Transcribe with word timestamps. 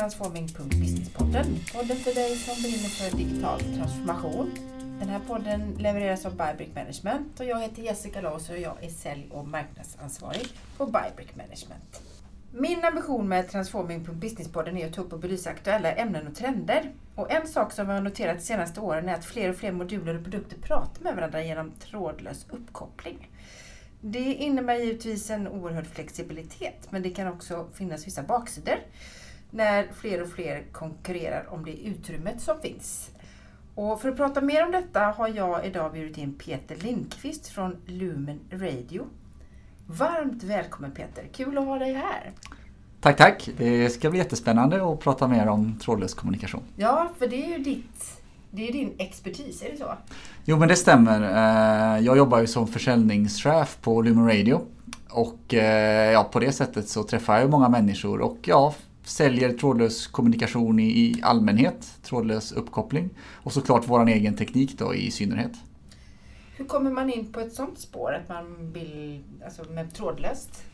Transforming.businesspodden. 0.00 1.46
Podden 1.72 1.96
för 1.96 2.14
dig 2.14 2.36
som 2.36 2.62
brinner 2.62 2.88
för 2.88 3.16
digital 3.16 3.60
transformation. 3.60 4.50
Den 5.00 5.08
här 5.08 5.20
podden 5.26 5.74
levereras 5.78 6.26
av 6.26 6.36
Bybrick 6.36 6.74
Management 6.74 7.40
och 7.40 7.46
jag 7.46 7.60
heter 7.60 7.82
Jessica 7.82 8.20
Laus 8.20 8.50
och 8.50 8.58
jag 8.58 8.84
är 8.84 8.88
sälj 8.88 9.28
och 9.30 9.48
marknadsansvarig 9.48 10.48
på 10.76 10.86
Bybrick 10.86 11.36
Management. 11.36 12.02
Min 12.52 12.84
ambition 12.84 13.28
med 13.28 13.48
Transforming.businesspodden 13.48 14.76
är 14.76 14.86
att 14.86 14.94
ta 14.94 15.02
upp 15.02 15.12
och 15.12 15.18
belysa 15.18 15.50
aktuella 15.50 15.92
ämnen 15.92 16.26
och 16.26 16.34
trender. 16.34 16.92
Och 17.14 17.30
en 17.30 17.46
sak 17.46 17.72
som 17.72 17.86
vi 17.86 17.92
har 17.92 18.00
noterat 18.00 18.38
de 18.38 18.44
senaste 18.44 18.80
åren 18.80 19.08
är 19.08 19.14
att 19.14 19.24
fler 19.24 19.50
och 19.50 19.56
fler 19.56 19.72
moduler 19.72 20.16
och 20.16 20.22
produkter 20.22 20.56
pratar 20.62 21.02
med 21.02 21.16
varandra 21.16 21.44
genom 21.44 21.70
trådlös 21.70 22.46
uppkoppling. 22.50 23.28
Det 24.00 24.34
innebär 24.34 24.74
givetvis 24.74 25.30
en 25.30 25.48
oerhörd 25.48 25.86
flexibilitet 25.86 26.86
men 26.90 27.02
det 27.02 27.10
kan 27.10 27.28
också 27.28 27.68
finnas 27.74 28.06
vissa 28.06 28.22
baksidor 28.22 28.76
när 29.50 29.88
fler 30.00 30.22
och 30.22 30.28
fler 30.28 30.64
konkurrerar 30.72 31.46
om 31.48 31.64
det 31.64 31.86
utrymmet 31.86 32.40
som 32.40 32.60
finns. 32.60 33.10
Och 33.74 34.00
för 34.00 34.08
att 34.08 34.16
prata 34.16 34.40
mer 34.40 34.64
om 34.64 34.72
detta 34.72 35.00
har 35.00 35.28
jag 35.28 35.66
idag 35.66 35.92
bjudit 35.92 36.18
in 36.18 36.34
Peter 36.34 36.76
Lindqvist 36.76 37.48
från 37.48 37.76
Lumen 37.86 38.40
Radio. 38.52 39.06
Varmt 39.86 40.42
välkommen 40.42 40.90
Peter, 40.90 41.24
kul 41.32 41.58
att 41.58 41.64
ha 41.64 41.78
dig 41.78 41.92
här. 41.92 42.32
Tack, 43.00 43.16
tack. 43.16 43.48
Det 43.56 43.90
ska 43.90 44.10
bli 44.10 44.18
jättespännande 44.18 44.92
att 44.92 45.00
prata 45.00 45.28
mer 45.28 45.48
om 45.48 45.78
trådlös 45.78 46.14
kommunikation. 46.14 46.62
Ja, 46.76 47.10
för 47.18 47.26
det 47.26 47.44
är 47.44 47.48
ju 47.48 47.58
ditt 47.58 48.20
det 48.50 48.68
är 48.68 48.72
din 48.72 48.94
expertis, 48.98 49.62
är 49.62 49.70
det 49.70 49.76
så? 49.76 49.92
Jo 50.44 50.56
men 50.56 50.68
det 50.68 50.76
stämmer. 50.76 51.22
Eh, 51.22 52.04
jag 52.04 52.16
jobbar 52.16 52.40
ju 52.40 52.46
som 52.46 52.66
försäljningschef 52.66 53.78
på 53.80 54.02
Lumen 54.02 54.28
Radio. 54.28 54.60
Och 55.10 55.54
eh, 55.54 56.12
ja, 56.12 56.24
på 56.32 56.40
det 56.40 56.52
sättet 56.52 56.88
så 56.88 57.02
träffar 57.02 57.38
jag 57.38 57.50
många 57.50 57.68
människor 57.68 58.20
och 58.20 58.38
ja, 58.42 58.74
säljer 59.10 59.52
trådlös 59.52 60.06
kommunikation 60.06 60.80
i 60.80 61.20
allmänhet, 61.22 61.98
trådlös 62.02 62.52
uppkoppling 62.52 63.10
och 63.34 63.52
såklart 63.52 63.82
vår 63.86 64.08
egen 64.08 64.36
teknik 64.36 64.78
då 64.78 64.94
i 64.94 65.10
synnerhet. 65.10 65.52
Hur 66.56 66.64
kommer 66.64 66.90
man 66.90 67.10
in 67.10 67.32
på 67.32 67.40
ett 67.40 67.52
sånt 67.54 67.78
spår, 67.78 68.14
att 68.14 68.28
man 68.28 68.72
vill, 68.72 69.22
alltså 69.44 69.62
med 69.70 69.94
trådlöst? 69.94 70.64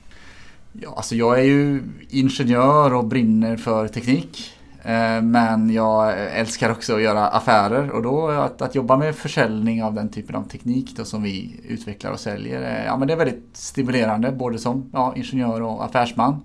Ja, 0.72 0.94
alltså 0.96 1.14
jag 1.14 1.38
är 1.38 1.44
ju 1.44 1.82
ingenjör 2.10 2.94
och 2.94 3.04
brinner 3.04 3.56
för 3.56 3.88
teknik. 3.88 4.52
Eh, 4.82 5.22
men 5.22 5.70
jag 5.70 6.14
älskar 6.32 6.70
också 6.70 6.94
att 6.94 7.02
göra 7.02 7.28
affärer 7.28 7.90
och 7.90 8.02
då 8.02 8.28
att, 8.28 8.62
att 8.62 8.74
jobba 8.74 8.96
med 8.96 9.16
försäljning 9.16 9.84
av 9.84 9.94
den 9.94 10.08
typen 10.08 10.36
av 10.36 10.42
teknik 10.42 10.96
då 10.96 11.04
som 11.04 11.22
vi 11.22 11.60
utvecklar 11.68 12.10
och 12.10 12.20
säljer. 12.20 12.84
Ja, 12.84 12.96
men 12.96 13.08
det 13.08 13.14
är 13.14 13.18
väldigt 13.18 13.48
stimulerande 13.52 14.32
både 14.32 14.58
som 14.58 14.90
ja, 14.92 15.14
ingenjör 15.16 15.62
och 15.62 15.84
affärsman. 15.84 16.42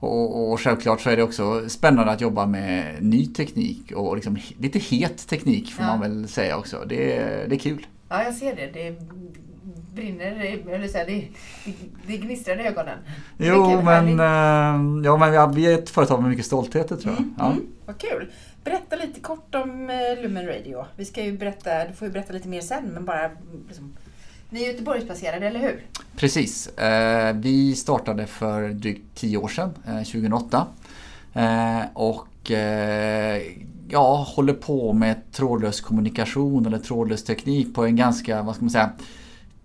Och, 0.00 0.52
och, 0.52 0.60
självklart 0.60 1.00
så 1.00 1.10
är 1.10 1.16
det 1.16 1.22
också 1.22 1.68
spännande 1.68 2.12
att 2.12 2.20
jobba 2.20 2.46
med 2.46 3.02
ny 3.02 3.26
teknik 3.26 3.92
och 3.92 4.16
liksom 4.16 4.38
lite 4.58 4.78
het 4.78 5.28
teknik 5.28 5.72
får 5.72 5.84
ja. 5.84 5.90
man 5.90 6.00
väl 6.00 6.28
säga 6.28 6.56
också. 6.56 6.84
Det, 6.86 7.16
det 7.48 7.54
är 7.54 7.58
kul. 7.58 7.86
Ja, 8.08 8.22
jag 8.22 8.34
ser 8.34 8.56
det. 8.56 8.66
Det 8.72 8.96
brinner, 9.94 10.58
eller 10.70 10.88
så 10.88 10.98
här, 10.98 11.06
det, 11.06 11.28
det 12.06 12.16
gnistrar 12.16 12.60
i 12.60 12.66
ögonen. 12.66 12.98
Jo, 13.36 13.82
men, 13.82 14.20
äh, 14.20 15.04
ja, 15.04 15.16
men 15.16 15.54
vi 15.54 15.72
är 15.72 15.78
ett 15.78 15.90
företag 15.90 16.20
med 16.20 16.30
mycket 16.30 16.46
stolthet 16.46 16.88
tror 16.88 17.00
jag. 17.04 17.18
Mm, 17.18 17.34
ja. 17.38 17.46
mm, 17.46 17.66
vad 17.86 17.98
kul! 17.98 18.32
Berätta 18.64 18.96
lite 18.96 19.20
kort 19.20 19.54
om 19.54 19.90
eh, 19.90 20.22
Lumen 20.22 20.46
Radio. 20.46 20.84
Vi 20.96 21.04
ska 21.04 21.24
ju 21.24 21.38
berätta, 21.38 21.84
du 21.84 21.94
får 21.94 22.06
ju 22.08 22.12
berätta 22.12 22.32
lite 22.32 22.48
mer 22.48 22.60
sen, 22.60 22.84
men 22.94 23.04
bara 23.04 23.30
liksom, 23.68 23.96
ni 24.50 24.62
är 24.62 24.66
Göteborgsbaserade, 24.66 25.46
eller 25.46 25.60
hur? 25.60 25.82
Precis. 26.16 26.66
Eh, 26.66 27.36
vi 27.36 27.76
startade 27.76 28.26
för 28.26 28.68
drygt 28.68 29.14
tio 29.14 29.36
år 29.36 29.48
sedan, 29.48 29.70
eh, 29.86 30.02
2008. 30.02 30.66
Eh, 31.34 31.80
och 31.94 32.24
ja, 33.88 34.26
håller 34.28 34.52
på 34.52 34.92
med 34.92 35.32
trådlös 35.32 35.80
kommunikation 35.80 36.66
eller 36.66 36.78
trådlös 36.78 37.24
teknik 37.24 37.74
på 37.74 37.84
en 37.84 37.96
ganska, 37.96 38.42
vad 38.42 38.54
ska 38.54 38.64
man 38.64 38.70
säga, 38.70 38.90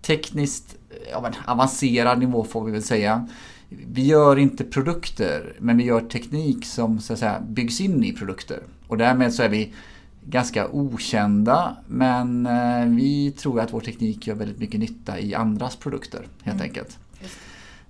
tekniskt 0.02 0.76
ja, 1.10 1.30
avancerad 1.46 2.18
nivå 2.18 2.44
får 2.44 2.64
vi 2.64 2.72
väl 2.72 2.82
säga. 2.82 3.28
Vi 3.68 4.06
gör 4.06 4.38
inte 4.38 4.64
produkter, 4.64 5.52
men 5.58 5.76
vi 5.76 5.84
gör 5.84 6.00
teknik 6.00 6.66
som 6.66 7.00
så 7.00 7.12
att 7.12 7.18
säga, 7.18 7.40
byggs 7.48 7.80
in 7.80 8.04
i 8.04 8.12
produkter. 8.12 8.62
Och 8.88 8.98
därmed 8.98 9.34
så 9.34 9.42
är 9.42 9.48
vi 9.48 9.72
ganska 10.26 10.68
okända, 10.68 11.76
men 11.86 12.46
eh, 12.46 12.86
vi 12.86 13.30
tror 13.30 13.60
att 13.60 13.72
vår 13.72 13.80
teknik 13.80 14.26
gör 14.26 14.34
väldigt 14.34 14.58
mycket 14.58 14.80
nytta 14.80 15.20
i 15.20 15.34
andras 15.34 15.76
produkter 15.76 16.26
helt 16.42 16.60
mm. 16.60 16.62
enkelt. 16.62 16.98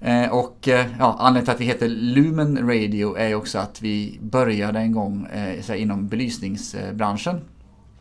Eh, 0.05 0.28
och 0.28 0.69
eh, 0.69 0.87
ja, 0.99 1.17
anledningen 1.21 1.45
till 1.45 1.55
att 1.55 1.61
vi 1.61 1.65
heter 1.65 1.89
Lumen 1.89 2.69
Radio 2.69 3.17
är 3.19 3.34
också 3.34 3.59
att 3.59 3.83
vi 3.83 4.19
började 4.22 4.78
en 4.78 4.93
gång 4.93 5.27
eh, 5.27 5.83
inom 5.83 6.09
belysningsbranschen. 6.09 7.41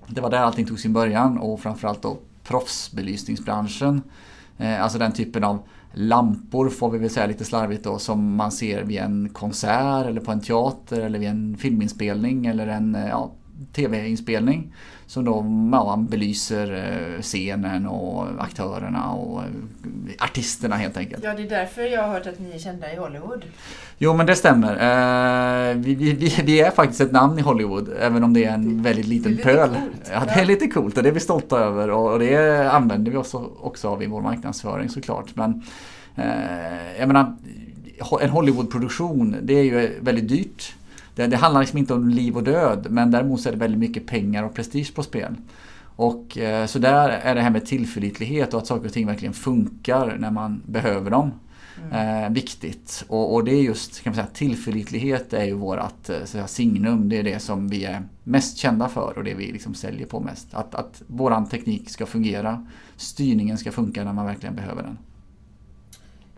Det 0.08 0.22
var 0.22 0.30
där 0.30 0.38
allting 0.38 0.66
tog 0.66 0.80
sin 0.80 0.94
början 0.94 1.38
och 1.38 1.60
framförallt 1.60 2.02
då 2.02 2.18
proffsbelysningsbranschen. 2.44 4.02
Alltså 4.58 5.00
den 5.00 5.12
typen 5.12 5.44
av 5.44 5.60
lampor 5.94 6.70
får 6.70 6.90
vi 6.90 6.98
väl 6.98 7.10
säga 7.10 7.26
lite 7.26 7.46
slarvigt 7.46 7.84
då 7.84 8.00
som 8.00 8.36
man 8.36 8.52
ser 8.52 8.84
vid 8.84 8.98
en 8.98 9.30
konsert 9.30 10.06
eller 10.06 10.22
på 10.22 10.32
en 10.32 10.42
teater 10.42 11.02
eller 11.02 11.20
vid 11.20 11.30
en 11.30 11.58
filminspelning 11.58 12.46
eller 12.46 12.68
en 12.68 12.98
ja, 13.10 13.32
tv-inspelning. 13.74 14.74
Som 15.08 15.26
då 15.26 15.42
man 15.42 16.06
belyser 16.06 16.74
eh, 16.74 17.22
scenen 17.22 17.88
och 17.88 18.28
aktörerna 18.40 19.12
och 19.12 19.42
eh, 19.42 19.48
artisterna 20.20 20.76
helt 20.76 20.98
enkelt. 20.98 21.24
Ja, 21.24 21.34
det 21.34 21.44
är 21.44 21.50
därför 21.50 21.82
jag 21.82 22.02
har 22.02 22.14
hört 22.14 22.28
att 22.28 22.40
ni 22.40 22.52
är 22.52 22.60
kända 22.60 22.94
i 22.94 22.96
Hollywood. 22.96 23.46
Jo, 23.98 24.14
men 24.14 24.26
det 24.26 24.36
stämmer. 24.36 24.74
Eh, 24.74 25.76
vi, 25.78 25.96
vi, 25.96 26.36
vi 26.44 26.62
är 26.62 26.72
faktiskt 26.72 27.02
ett 27.02 27.12
namn 27.12 27.40
i 27.40 27.42
Hollywood, 27.42 27.90
även 28.00 28.24
om 28.24 28.34
det 28.34 28.44
är 28.44 28.54
en 28.54 28.84
väldigt 28.84 29.06
liten 29.06 29.36
det 29.36 29.44
pöl. 29.44 29.70
Coolt, 29.70 30.12
ja, 30.12 30.24
det 30.26 30.42
är 30.42 30.46
lite 30.46 30.68
coolt 30.68 30.98
och 30.98 31.04
det 31.04 31.10
är 31.10 31.14
vi 31.14 31.20
stolta 31.20 31.60
över 31.60 31.90
och 31.90 32.20
det 32.20 32.72
använder 32.72 33.12
vi 33.12 33.18
oss 33.18 33.34
också 33.60 33.90
av 33.90 34.04
i 34.04 34.06
vår 34.06 34.22
marknadsföring 34.22 34.90
såklart. 34.90 35.36
Men 35.36 35.64
jag 37.00 37.08
menar, 37.08 37.36
en 38.22 38.30
Hollywoodproduktion, 38.30 39.36
det 39.42 39.54
är 39.54 39.64
ju 39.64 40.00
väldigt 40.02 40.28
dyrt. 40.28 40.76
Det, 41.16 41.28
det, 41.28 41.38
handlar 41.38 41.62
liksom 41.62 41.80
inte 41.80 41.94
om 41.94 42.10
liv 42.10 42.38
och 42.38 42.44
död 42.44 42.88
men 42.90 43.12
däremot 43.12 43.42
så 43.42 43.50
är 43.50 43.54
det 43.54 43.60
väldigt 43.60 43.80
mycket 43.80 44.06
pengar 44.08 44.44
och 44.44 44.54
prestige 44.54 44.96
på 44.96 45.04
spel. 45.04 45.36
Och 45.96 46.38
eh, 46.38 46.66
så 46.66 46.80
där 46.80 47.10
är 47.10 47.36
det 47.36 47.42
här 47.42 47.50
med 47.50 47.66
tillförlitlighet 47.66 48.54
och 48.54 48.60
att 48.60 48.68
saker 48.68 48.86
och 48.86 48.94
ting 48.94 49.08
verkligen 49.08 49.34
funkar 49.34 50.18
när 50.20 50.32
man 50.32 50.62
behöver 50.66 51.12
dem. 51.12 51.32
Mm. 51.82 52.24
Eh, 52.24 52.30
viktigt. 52.30 53.06
Och, 53.08 53.34
och, 53.34 53.44
det 53.44 53.52
är 53.52 53.62
just, 53.62 54.02
kan 54.02 54.12
man 54.12 54.16
säga, 54.16 54.28
tillförlitlighet 54.34 55.34
är 55.34 55.46
ju 55.46 55.54
vårat 55.54 56.10
eh, 56.10 56.46
signum. 56.46 57.10
Det 57.10 57.18
är 57.18 57.24
det 57.24 57.40
som 57.40 57.68
vi 57.68 57.86
är 57.86 58.04
mest 58.24 58.58
kända 58.58 58.90
för 58.90 59.18
och 59.18 59.24
det 59.24 59.34
vi 59.34 59.52
liksom 59.52 59.74
säljer 59.74 60.08
på 60.08 60.20
mest. 60.20 60.54
Att, 60.54 60.76
att 60.76 61.02
våran 61.08 61.50
teknik 61.50 61.90
ska 61.90 62.06
fungera. 62.06 62.68
Styrningen 62.96 63.58
ska 63.58 63.72
funka 63.72 64.04
när 64.04 64.14
man 64.14 64.26
verkligen 64.26 64.56
behöver 64.56 64.84
den. 64.84 64.98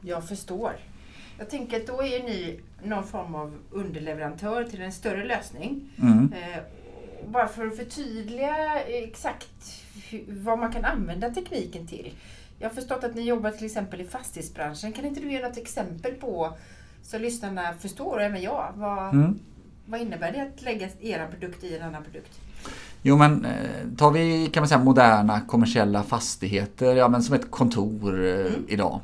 Jag 0.01 0.27
förstår. 0.27 0.71
Jag 1.37 1.49
tänker 1.49 1.79
att 1.79 1.87
då 1.87 2.03
är 2.03 2.23
ni 2.23 2.59
någon 2.83 3.03
form 3.03 3.35
av 3.35 3.57
underleverantör 3.71 4.63
till 4.63 4.81
en 4.81 4.91
större 4.91 5.25
lösning. 5.25 5.89
Mm. 6.01 6.33
Eh, 6.33 6.59
bara 7.27 7.47
för 7.47 7.67
att 7.67 7.77
förtydliga 7.77 8.81
exakt 8.83 9.83
vad 10.27 10.59
man 10.59 10.71
kan 10.71 10.85
använda 10.85 11.29
tekniken 11.29 11.87
till. 11.87 12.13
Jag 12.59 12.69
har 12.69 12.75
förstått 12.75 13.03
att 13.03 13.15
ni 13.15 13.21
jobbar 13.21 13.51
till 13.51 13.65
exempel 13.65 14.01
i 14.01 14.05
fastighetsbranschen. 14.05 14.93
Kan 14.93 15.05
inte 15.05 15.19
du 15.19 15.31
ge 15.31 15.47
något 15.47 15.57
exempel 15.57 16.13
på 16.13 16.53
så 17.03 17.17
lyssnarna 17.17 17.73
förstår, 17.79 18.15
och 18.15 18.21
även 18.21 18.41
jag, 18.41 18.71
vad, 18.75 19.13
mm. 19.13 19.39
vad 19.85 20.01
innebär 20.01 20.31
det 20.31 20.41
att 20.41 20.61
lägga 20.61 20.89
er 21.01 21.27
produkt 21.31 21.63
i 21.63 21.77
en 21.77 21.83
annan 21.83 22.03
produkt? 22.03 22.39
Jo 23.01 23.17
men 23.17 23.45
eh, 23.45 23.97
tar 23.97 24.11
vi 24.11 24.49
kan 24.53 24.61
man 24.61 24.67
säga 24.67 24.83
moderna 24.83 25.41
kommersiella 25.41 26.03
fastigheter, 26.03 26.95
ja 26.95 27.07
men 27.07 27.23
som 27.23 27.35
ett 27.35 27.51
kontor 27.51 28.25
eh, 28.25 28.39
mm. 28.39 28.65
idag. 28.67 28.99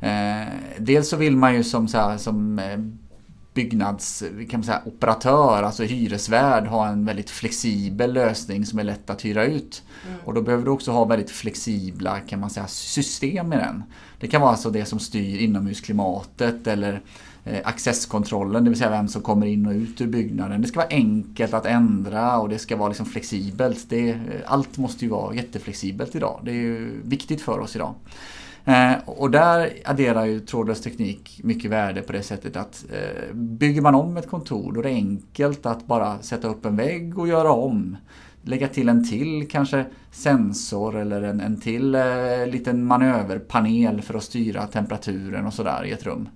Eh, 0.00 0.48
dels 0.78 1.08
så 1.08 1.16
vill 1.16 1.36
man 1.36 1.54
ju 1.54 1.64
som, 1.64 1.88
så 1.88 1.98
här, 1.98 2.18
som 2.18 2.60
byggnads 3.54 4.22
kan 4.50 4.60
man 4.60 4.64
säga, 4.64 4.82
operatör, 4.84 5.62
alltså 5.62 5.82
hyresvärd, 5.82 6.66
ha 6.66 6.88
en 6.88 7.04
väldigt 7.04 7.30
flexibel 7.30 8.12
lösning 8.12 8.66
som 8.66 8.78
är 8.78 8.84
lätt 8.84 9.10
att 9.10 9.24
hyra 9.24 9.44
ut. 9.44 9.82
Mm. 10.06 10.18
Och 10.24 10.34
då 10.34 10.42
behöver 10.42 10.64
du 10.64 10.70
också 10.70 10.92
ha 10.92 11.04
väldigt 11.04 11.30
flexibla 11.30 12.20
kan 12.20 12.40
man 12.40 12.50
säga, 12.50 12.66
system 12.66 13.52
i 13.52 13.56
den. 13.56 13.82
Det 14.20 14.28
kan 14.28 14.40
vara 14.40 14.50
alltså 14.50 14.70
det 14.70 14.84
som 14.84 14.98
styr 14.98 15.38
inomhusklimatet 15.38 16.66
eller 16.66 17.02
eh, 17.44 17.60
accesskontrollen, 17.64 18.64
det 18.64 18.70
vill 18.70 18.78
säga 18.78 18.90
vem 18.90 19.08
som 19.08 19.22
kommer 19.22 19.46
in 19.46 19.66
och 19.66 19.72
ut 19.72 20.00
ur 20.00 20.06
byggnaden. 20.06 20.62
Det 20.62 20.68
ska 20.68 20.80
vara 20.80 20.88
enkelt 20.90 21.54
att 21.54 21.66
ändra 21.66 22.38
och 22.38 22.48
det 22.48 22.58
ska 22.58 22.76
vara 22.76 22.88
liksom 22.88 23.06
flexibelt. 23.06 23.86
Det, 23.88 24.18
allt 24.46 24.78
måste 24.78 25.04
ju 25.04 25.10
vara 25.10 25.34
jätteflexibelt 25.34 26.14
idag. 26.14 26.40
Det 26.44 26.50
är 26.50 26.54
ju 26.54 27.00
viktigt 27.04 27.42
för 27.42 27.58
oss 27.58 27.76
idag. 27.76 27.94
Eh, 28.64 28.94
och 29.06 29.30
där 29.30 29.72
adderar 29.84 30.24
ju 30.24 30.40
trådlös 30.40 30.80
teknik 30.80 31.40
mycket 31.44 31.70
värde 31.70 32.02
på 32.02 32.12
det 32.12 32.22
sättet 32.22 32.56
att 32.56 32.84
eh, 32.92 33.34
bygger 33.34 33.80
man 33.80 33.94
om 33.94 34.16
ett 34.16 34.28
kontor 34.28 34.72
då 34.72 34.80
är 34.80 34.84
det 34.84 34.90
enkelt 34.90 35.66
att 35.66 35.86
bara 35.86 36.18
sätta 36.18 36.48
upp 36.48 36.64
en 36.64 36.76
vägg 36.76 37.18
och 37.18 37.28
göra 37.28 37.52
om. 37.52 37.96
Lägga 38.42 38.68
till 38.68 38.88
en 38.88 39.08
till 39.08 39.48
kanske 39.50 39.84
sensor 40.10 40.96
eller 40.96 41.22
en, 41.22 41.40
en 41.40 41.60
till 41.60 41.94
eh, 41.94 42.02
liten 42.46 42.84
manöverpanel 42.84 44.02
för 44.02 44.14
att 44.14 44.24
styra 44.24 44.66
temperaturen 44.66 45.46
och 45.46 45.54
sådär 45.54 45.84
i 45.84 45.90
ett 45.90 46.06
rum. 46.06 46.28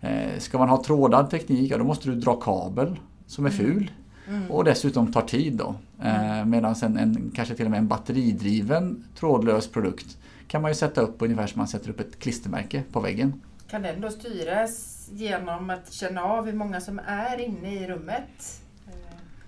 Eh, 0.00 0.38
ska 0.38 0.58
man 0.58 0.68
ha 0.68 0.84
trådad 0.84 1.30
teknik, 1.30 1.72
ja 1.72 1.78
då 1.78 1.84
måste 1.84 2.08
du 2.08 2.14
dra 2.14 2.34
kabel 2.34 2.96
som 3.26 3.46
är 3.46 3.50
ful 3.50 3.90
Mm. 4.28 4.50
och 4.50 4.64
dessutom 4.64 5.12
tar 5.12 5.22
tid 5.22 5.52
då. 5.52 5.74
Eh, 6.02 6.44
Medan 6.44 6.74
en, 6.82 6.96
en, 6.96 7.30
kanske 7.34 7.54
till 7.54 7.64
och 7.64 7.70
med 7.70 7.78
en 7.78 7.88
batteridriven 7.88 9.04
trådlös 9.14 9.68
produkt 9.68 10.16
kan 10.50 10.62
man 10.62 10.70
ju 10.70 10.74
sätta 10.74 11.00
upp 11.00 11.22
ungefär 11.22 11.46
som 11.46 11.58
man 11.58 11.68
sätter 11.68 11.90
upp 11.90 12.00
ett 12.00 12.18
klistermärke 12.18 12.82
på 12.92 13.00
väggen. 13.00 13.40
Kan 13.70 13.82
den 13.82 14.00
då 14.00 14.10
styras 14.10 15.08
genom 15.12 15.70
att 15.70 15.92
känna 15.92 16.22
av 16.22 16.46
hur 16.46 16.52
många 16.52 16.80
som 16.80 17.00
är 17.06 17.40
inne 17.40 17.74
i 17.74 17.86
rummet? 17.86 18.60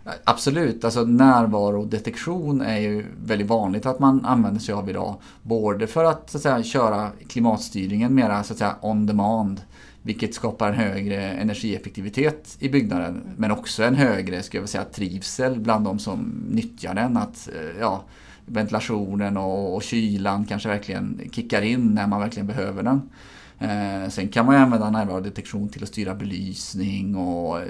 Eh, 0.04 0.12
Absolut, 0.24 0.84
alltså 0.84 1.04
närvarodetektion 1.04 2.60
är 2.60 2.78
ju 2.78 3.06
väldigt 3.24 3.48
vanligt 3.48 3.86
att 3.86 3.98
man 3.98 4.24
använder 4.24 4.60
sig 4.60 4.74
av 4.74 4.90
idag. 4.90 5.16
Både 5.42 5.86
för 5.86 6.04
att, 6.04 6.30
så 6.30 6.38
att 6.38 6.42
säga, 6.42 6.62
köra 6.62 7.10
klimatstyrningen 7.28 8.14
mera 8.14 8.42
så 8.42 8.52
att 8.52 8.58
säga, 8.58 8.76
on 8.80 9.06
demand, 9.06 9.60
vilket 10.02 10.34
skapar 10.34 10.68
en 10.68 10.74
högre 10.74 11.22
energieffektivitet 11.22 12.56
i 12.58 12.68
byggnaden. 12.68 13.22
Men 13.36 13.50
också 13.50 13.82
en 13.82 13.94
högre 13.94 14.42
ska 14.42 14.58
jag 14.58 14.68
säga, 14.68 14.84
trivsel 14.84 15.60
bland 15.60 15.84
de 15.84 15.98
som 15.98 16.46
nyttjar 16.50 16.94
den. 16.94 17.16
Att 17.16 17.48
eh, 17.48 17.80
ja, 17.80 18.04
ventilationen 18.46 19.36
och, 19.36 19.74
och 19.74 19.82
kylan 19.82 20.44
kanske 20.44 20.68
verkligen 20.68 21.30
kickar 21.32 21.62
in 21.62 21.94
när 21.94 22.06
man 22.06 22.20
verkligen 22.20 22.46
behöver 22.46 22.82
den. 22.82 23.10
Eh, 23.58 24.08
sen 24.08 24.28
kan 24.28 24.46
man 24.46 24.54
ju 24.54 24.60
använda 24.60 24.90
närvarodetektion 24.90 25.68
till 25.68 25.82
att 25.82 25.88
styra 25.88 26.14
belysning 26.14 27.16
och 27.16 27.60
eh, 27.60 27.66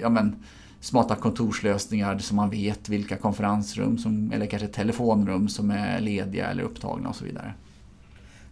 ja, 0.00 0.08
men, 0.08 0.36
smarta 0.80 1.14
kontorslösningar 1.14 2.18
så 2.18 2.34
man 2.34 2.50
vet 2.50 2.88
vilka 2.88 3.16
konferensrum 3.16 3.98
som, 3.98 4.32
eller 4.32 4.46
kanske 4.46 4.68
telefonrum 4.68 5.48
som 5.48 5.70
är 5.70 6.00
lediga 6.00 6.46
eller 6.46 6.62
upptagna 6.62 7.08
och 7.08 7.16
så 7.16 7.24
vidare. 7.24 7.54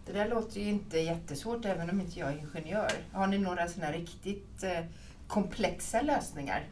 Det 0.05 0.13
där 0.13 0.29
låter 0.29 0.59
ju 0.59 0.69
inte 0.69 0.97
jättesvårt 0.97 1.65
även 1.65 1.89
om 1.89 2.01
inte 2.01 2.19
jag 2.19 2.29
är 2.29 2.37
ingenjör. 2.37 2.91
Har 3.11 3.27
ni 3.27 3.37
några 3.37 3.67
sådana 3.67 3.91
riktigt 3.91 4.63
eh, 4.63 4.85
komplexa 5.27 6.01
lösningar? 6.01 6.63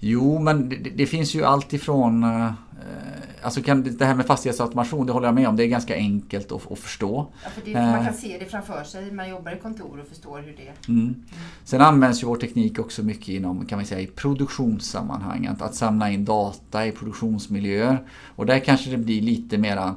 Jo, 0.00 0.38
men 0.38 0.68
det, 0.68 0.76
det 0.76 1.06
finns 1.06 1.34
ju 1.34 1.44
allt 1.44 1.72
ifrån... 1.72 2.24
Eh, 2.24 2.50
alltså 3.42 3.62
kan, 3.62 3.96
det 3.98 4.04
här 4.04 4.14
med 4.14 4.26
fastighetsautomation, 4.26 5.06
det 5.06 5.12
håller 5.12 5.26
jag 5.26 5.34
med 5.34 5.48
om. 5.48 5.56
Det 5.56 5.64
är 5.64 5.66
ganska 5.66 5.94
enkelt 5.94 6.52
att, 6.52 6.72
att 6.72 6.78
förstå. 6.78 7.26
Ja, 7.44 7.50
för 7.50 7.62
det, 7.64 7.74
man 7.74 7.94
Eh. 7.94 8.04
kan 8.04 8.14
se 8.14 8.36
det 8.38 8.44
framför 8.46 8.84
sig. 8.84 9.12
Man 9.12 9.28
jobbar 9.28 9.52
i 9.52 9.58
kontor 9.58 10.00
och 10.02 10.08
förstår 10.08 10.38
hur 10.38 10.56
det 10.56 10.92
Mm. 10.92 11.14
Sen 11.64 11.80
används 11.80 12.22
ju 12.22 12.26
vår 12.26 12.36
teknik 12.36 12.78
också 12.78 13.02
mycket 13.02 13.28
inom 13.28 13.66
kan 13.66 13.78
man 13.78 13.86
säga, 13.86 14.00
i 14.00 14.06
produktionssammanhang. 14.06 15.46
Att, 15.46 15.62
att 15.62 15.74
samla 15.74 16.10
in 16.10 16.24
data 16.24 16.86
i 16.86 16.92
produktionsmiljöer. 16.92 17.98
Och 18.36 18.46
där 18.46 18.58
kanske 18.58 18.90
det 18.90 18.96
blir 18.96 19.22
lite 19.22 19.58
mera 19.58 19.94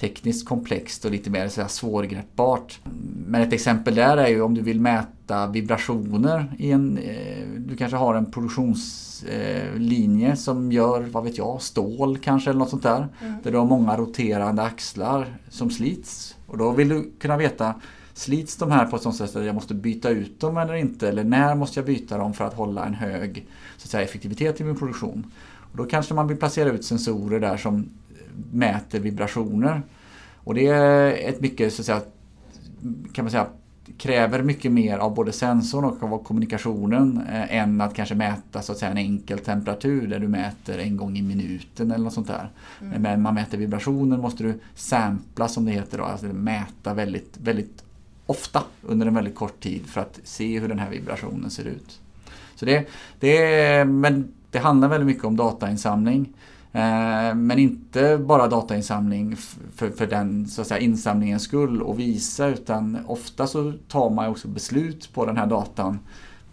tekniskt 0.00 0.48
komplext 0.48 1.04
och 1.04 1.10
lite 1.10 1.30
mer 1.30 1.48
så 1.48 1.60
här, 1.60 1.68
svårgreppbart. 1.68 2.80
Men 3.26 3.42
ett 3.42 3.52
exempel 3.52 3.94
där 3.94 4.16
är 4.16 4.28
ju 4.28 4.42
om 4.42 4.54
du 4.54 4.60
vill 4.60 4.80
mäta 4.80 5.46
vibrationer 5.46 6.52
i 6.58 6.70
en... 6.70 6.98
Eh, 6.98 7.48
du 7.56 7.76
kanske 7.76 7.96
har 7.96 8.14
en 8.14 8.30
produktionslinje 8.30 10.28
eh, 10.28 10.34
som 10.34 10.72
gör, 10.72 11.00
vad 11.00 11.24
vet 11.24 11.38
jag, 11.38 11.62
stål 11.62 12.18
kanske 12.18 12.50
eller 12.50 12.58
något 12.58 12.70
sånt 12.70 12.82
där. 12.82 13.08
Mm. 13.20 13.34
Där 13.42 13.50
du 13.50 13.58
har 13.58 13.64
många 13.64 13.96
roterande 13.96 14.62
axlar 14.62 15.36
som 15.48 15.70
slits. 15.70 16.36
Och 16.46 16.58
då 16.58 16.70
vill 16.70 16.88
du 16.88 17.10
kunna 17.18 17.36
veta 17.36 17.74
Slits 18.16 18.56
de 18.56 18.70
här 18.70 18.86
på 18.86 18.96
ett 18.96 19.02
sånt 19.02 19.16
sätt 19.16 19.36
att 19.36 19.44
jag 19.44 19.54
måste 19.54 19.74
byta 19.74 20.10
ut 20.10 20.40
dem 20.40 20.56
eller 20.56 20.74
inte? 20.74 21.08
Eller 21.08 21.24
när 21.24 21.54
måste 21.54 21.78
jag 21.78 21.86
byta 21.86 22.18
dem 22.18 22.34
för 22.34 22.44
att 22.44 22.54
hålla 22.54 22.84
en 22.84 22.94
hög 22.94 23.46
så 23.76 23.86
att 23.86 23.90
säga, 23.90 24.04
effektivitet 24.04 24.60
i 24.60 24.64
min 24.64 24.76
produktion? 24.76 25.32
Och 25.72 25.76
då 25.76 25.84
kanske 25.84 26.14
man 26.14 26.28
vill 26.28 26.36
placera 26.36 26.70
ut 26.70 26.84
sensorer 26.84 27.40
där 27.40 27.56
som 27.56 27.88
mäter 28.52 29.00
vibrationer. 29.00 29.82
Och 30.34 30.54
det 30.54 30.66
är 30.66 31.28
ett 31.28 31.40
mycket, 31.40 31.72
så 31.72 31.82
att 31.82 31.86
säga, 31.86 32.00
kan 33.12 33.24
man 33.24 33.30
säga, 33.30 33.46
kräver 33.98 34.42
mycket 34.42 34.72
mer 34.72 34.98
av 34.98 35.14
både 35.14 35.32
sensorn 35.32 35.84
och 35.84 36.02
av 36.02 36.24
kommunikationen 36.24 37.20
eh, 37.28 37.56
än 37.56 37.80
att 37.80 37.94
kanske 37.94 38.14
mäta 38.14 38.62
så 38.62 38.72
att 38.72 38.78
säga, 38.78 38.90
en 38.90 38.98
enkel 38.98 39.38
temperatur 39.38 40.06
där 40.06 40.18
du 40.18 40.28
mäter 40.28 40.78
en 40.78 40.96
gång 40.96 41.16
i 41.16 41.22
minuten 41.22 41.90
eller 41.90 42.04
något 42.04 42.12
sånt 42.12 42.26
där. 42.26 42.50
Mm. 42.80 43.02
Men 43.02 43.22
man 43.22 43.34
mäter 43.34 43.58
vibrationer 43.58 44.16
måste 44.16 44.42
du 44.42 44.60
sampla 44.74 45.48
som 45.48 45.64
det 45.64 45.72
heter 45.72 45.98
då, 45.98 46.04
alltså 46.04 46.26
mäta 46.26 46.94
väldigt, 46.94 47.38
väldigt 47.42 47.84
ofta 48.26 48.62
under 48.82 49.06
en 49.06 49.14
väldigt 49.14 49.34
kort 49.34 49.60
tid 49.60 49.86
för 49.86 50.00
att 50.00 50.20
se 50.24 50.58
hur 50.58 50.68
den 50.68 50.78
här 50.78 50.90
vibrationen 50.90 51.50
ser 51.50 51.64
ut. 51.64 52.00
Så 52.54 52.64
det, 52.64 52.88
det, 53.20 53.84
men 53.84 54.32
det 54.50 54.58
handlar 54.58 54.88
väldigt 54.88 55.06
mycket 55.06 55.24
om 55.24 55.36
datainsamling. 55.36 56.32
Eh, 56.74 57.34
men 57.34 57.58
inte 57.58 58.18
bara 58.18 58.48
datainsamling 58.48 59.36
för, 59.74 59.90
för 59.90 60.06
den 60.06 60.48
så 60.48 60.60
att 60.60 60.66
säga, 60.66 60.80
insamlingens 60.80 61.42
skull 61.42 61.82
och 61.82 61.98
visa 61.98 62.46
utan 62.46 62.98
ofta 63.06 63.46
så 63.46 63.72
tar 63.88 64.10
man 64.10 64.28
också 64.28 64.48
beslut 64.48 65.12
på 65.14 65.26
den 65.26 65.36
här 65.36 65.46
datan 65.46 65.98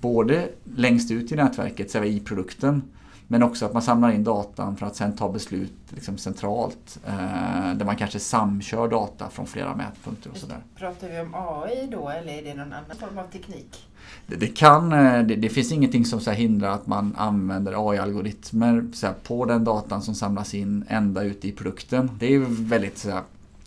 både 0.01 0.49
längst 0.75 1.11
ut 1.11 1.31
i 1.31 1.35
nätverket, 1.35 1.91
så 1.91 2.03
i 2.03 2.19
produkten 2.19 2.81
men 3.31 3.43
också 3.43 3.65
att 3.65 3.73
man 3.73 3.81
samlar 3.81 4.11
in 4.11 4.23
datan 4.23 4.77
för 4.77 4.85
att 4.85 4.95
sen 4.95 5.15
ta 5.15 5.29
beslut 5.29 5.73
liksom 5.89 6.17
centralt 6.17 6.99
eh, 7.07 7.75
där 7.75 7.85
man 7.85 7.95
kanske 7.95 8.19
samkör 8.19 8.87
data 8.87 9.29
från 9.29 9.47
flera 9.47 9.75
mätpunkter 9.75 10.29
och 10.29 10.37
sådär. 10.37 10.57
Pratar 10.75 11.09
vi 11.09 11.19
om 11.19 11.35
AI 11.35 11.87
då 11.91 12.09
eller 12.09 12.33
är 12.33 12.43
det 12.43 12.53
någon 12.53 12.73
annan 12.73 12.97
form 12.99 13.17
av 13.17 13.23
teknik? 13.23 13.87
Det, 14.27 14.35
det, 14.35 14.47
kan, 14.47 14.93
eh, 14.93 15.23
det, 15.23 15.35
det 15.35 15.49
finns 15.49 15.71
ingenting 15.71 16.05
som 16.05 16.19
så 16.19 16.31
hindrar 16.31 16.69
att 16.69 16.87
man 16.87 17.15
använder 17.17 17.89
AI-algoritmer 17.91 18.85
på 19.23 19.45
den 19.45 19.63
datan 19.63 20.01
som 20.01 20.15
samlas 20.15 20.53
in 20.53 20.85
ända 20.87 21.23
ut 21.23 21.45
i 21.45 21.51
produkten. 21.51 22.11
Det 22.19 22.25
är 22.25 22.31
ju 22.31 22.45
väldigt 22.49 22.97
så 22.97 23.09
här, 23.09 23.21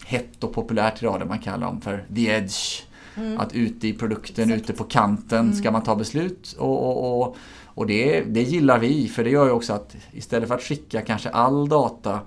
hett 0.05 0.45
och 0.45 0.53
populärt 0.53 1.03
idag 1.03 1.21
det 1.21 1.27
man 1.27 1.39
kallar 1.39 1.67
dem 1.67 1.81
för 1.81 2.05
the 2.15 2.27
edge. 2.27 2.83
Mm. 3.17 3.41
Att 3.41 3.53
ute 3.55 3.89
i 3.89 3.93
produkten, 3.93 4.51
Exakt. 4.51 4.71
ute 4.71 4.79
på 4.79 4.85
kanten 4.85 5.41
Mm. 5.41 5.55
ska 5.55 5.71
man 5.71 5.83
ta 5.83 5.97
beslut. 5.97 6.53
Och, 6.59 6.89
och, 6.89 7.23
och, 7.23 7.37
och 7.75 7.87
det, 7.87 8.21
det 8.21 8.43
gillar 8.43 8.79
vi 8.79 9.09
för 9.09 9.25
det 9.25 9.31
gör 9.31 9.47
ju 9.47 9.51
också 9.51 9.73
att 9.73 9.97
istället 10.13 10.49
för 10.49 10.55
att 10.55 10.63
skicka 10.63 11.03
kanske 11.03 11.29
all 11.29 11.69
data 11.69 12.21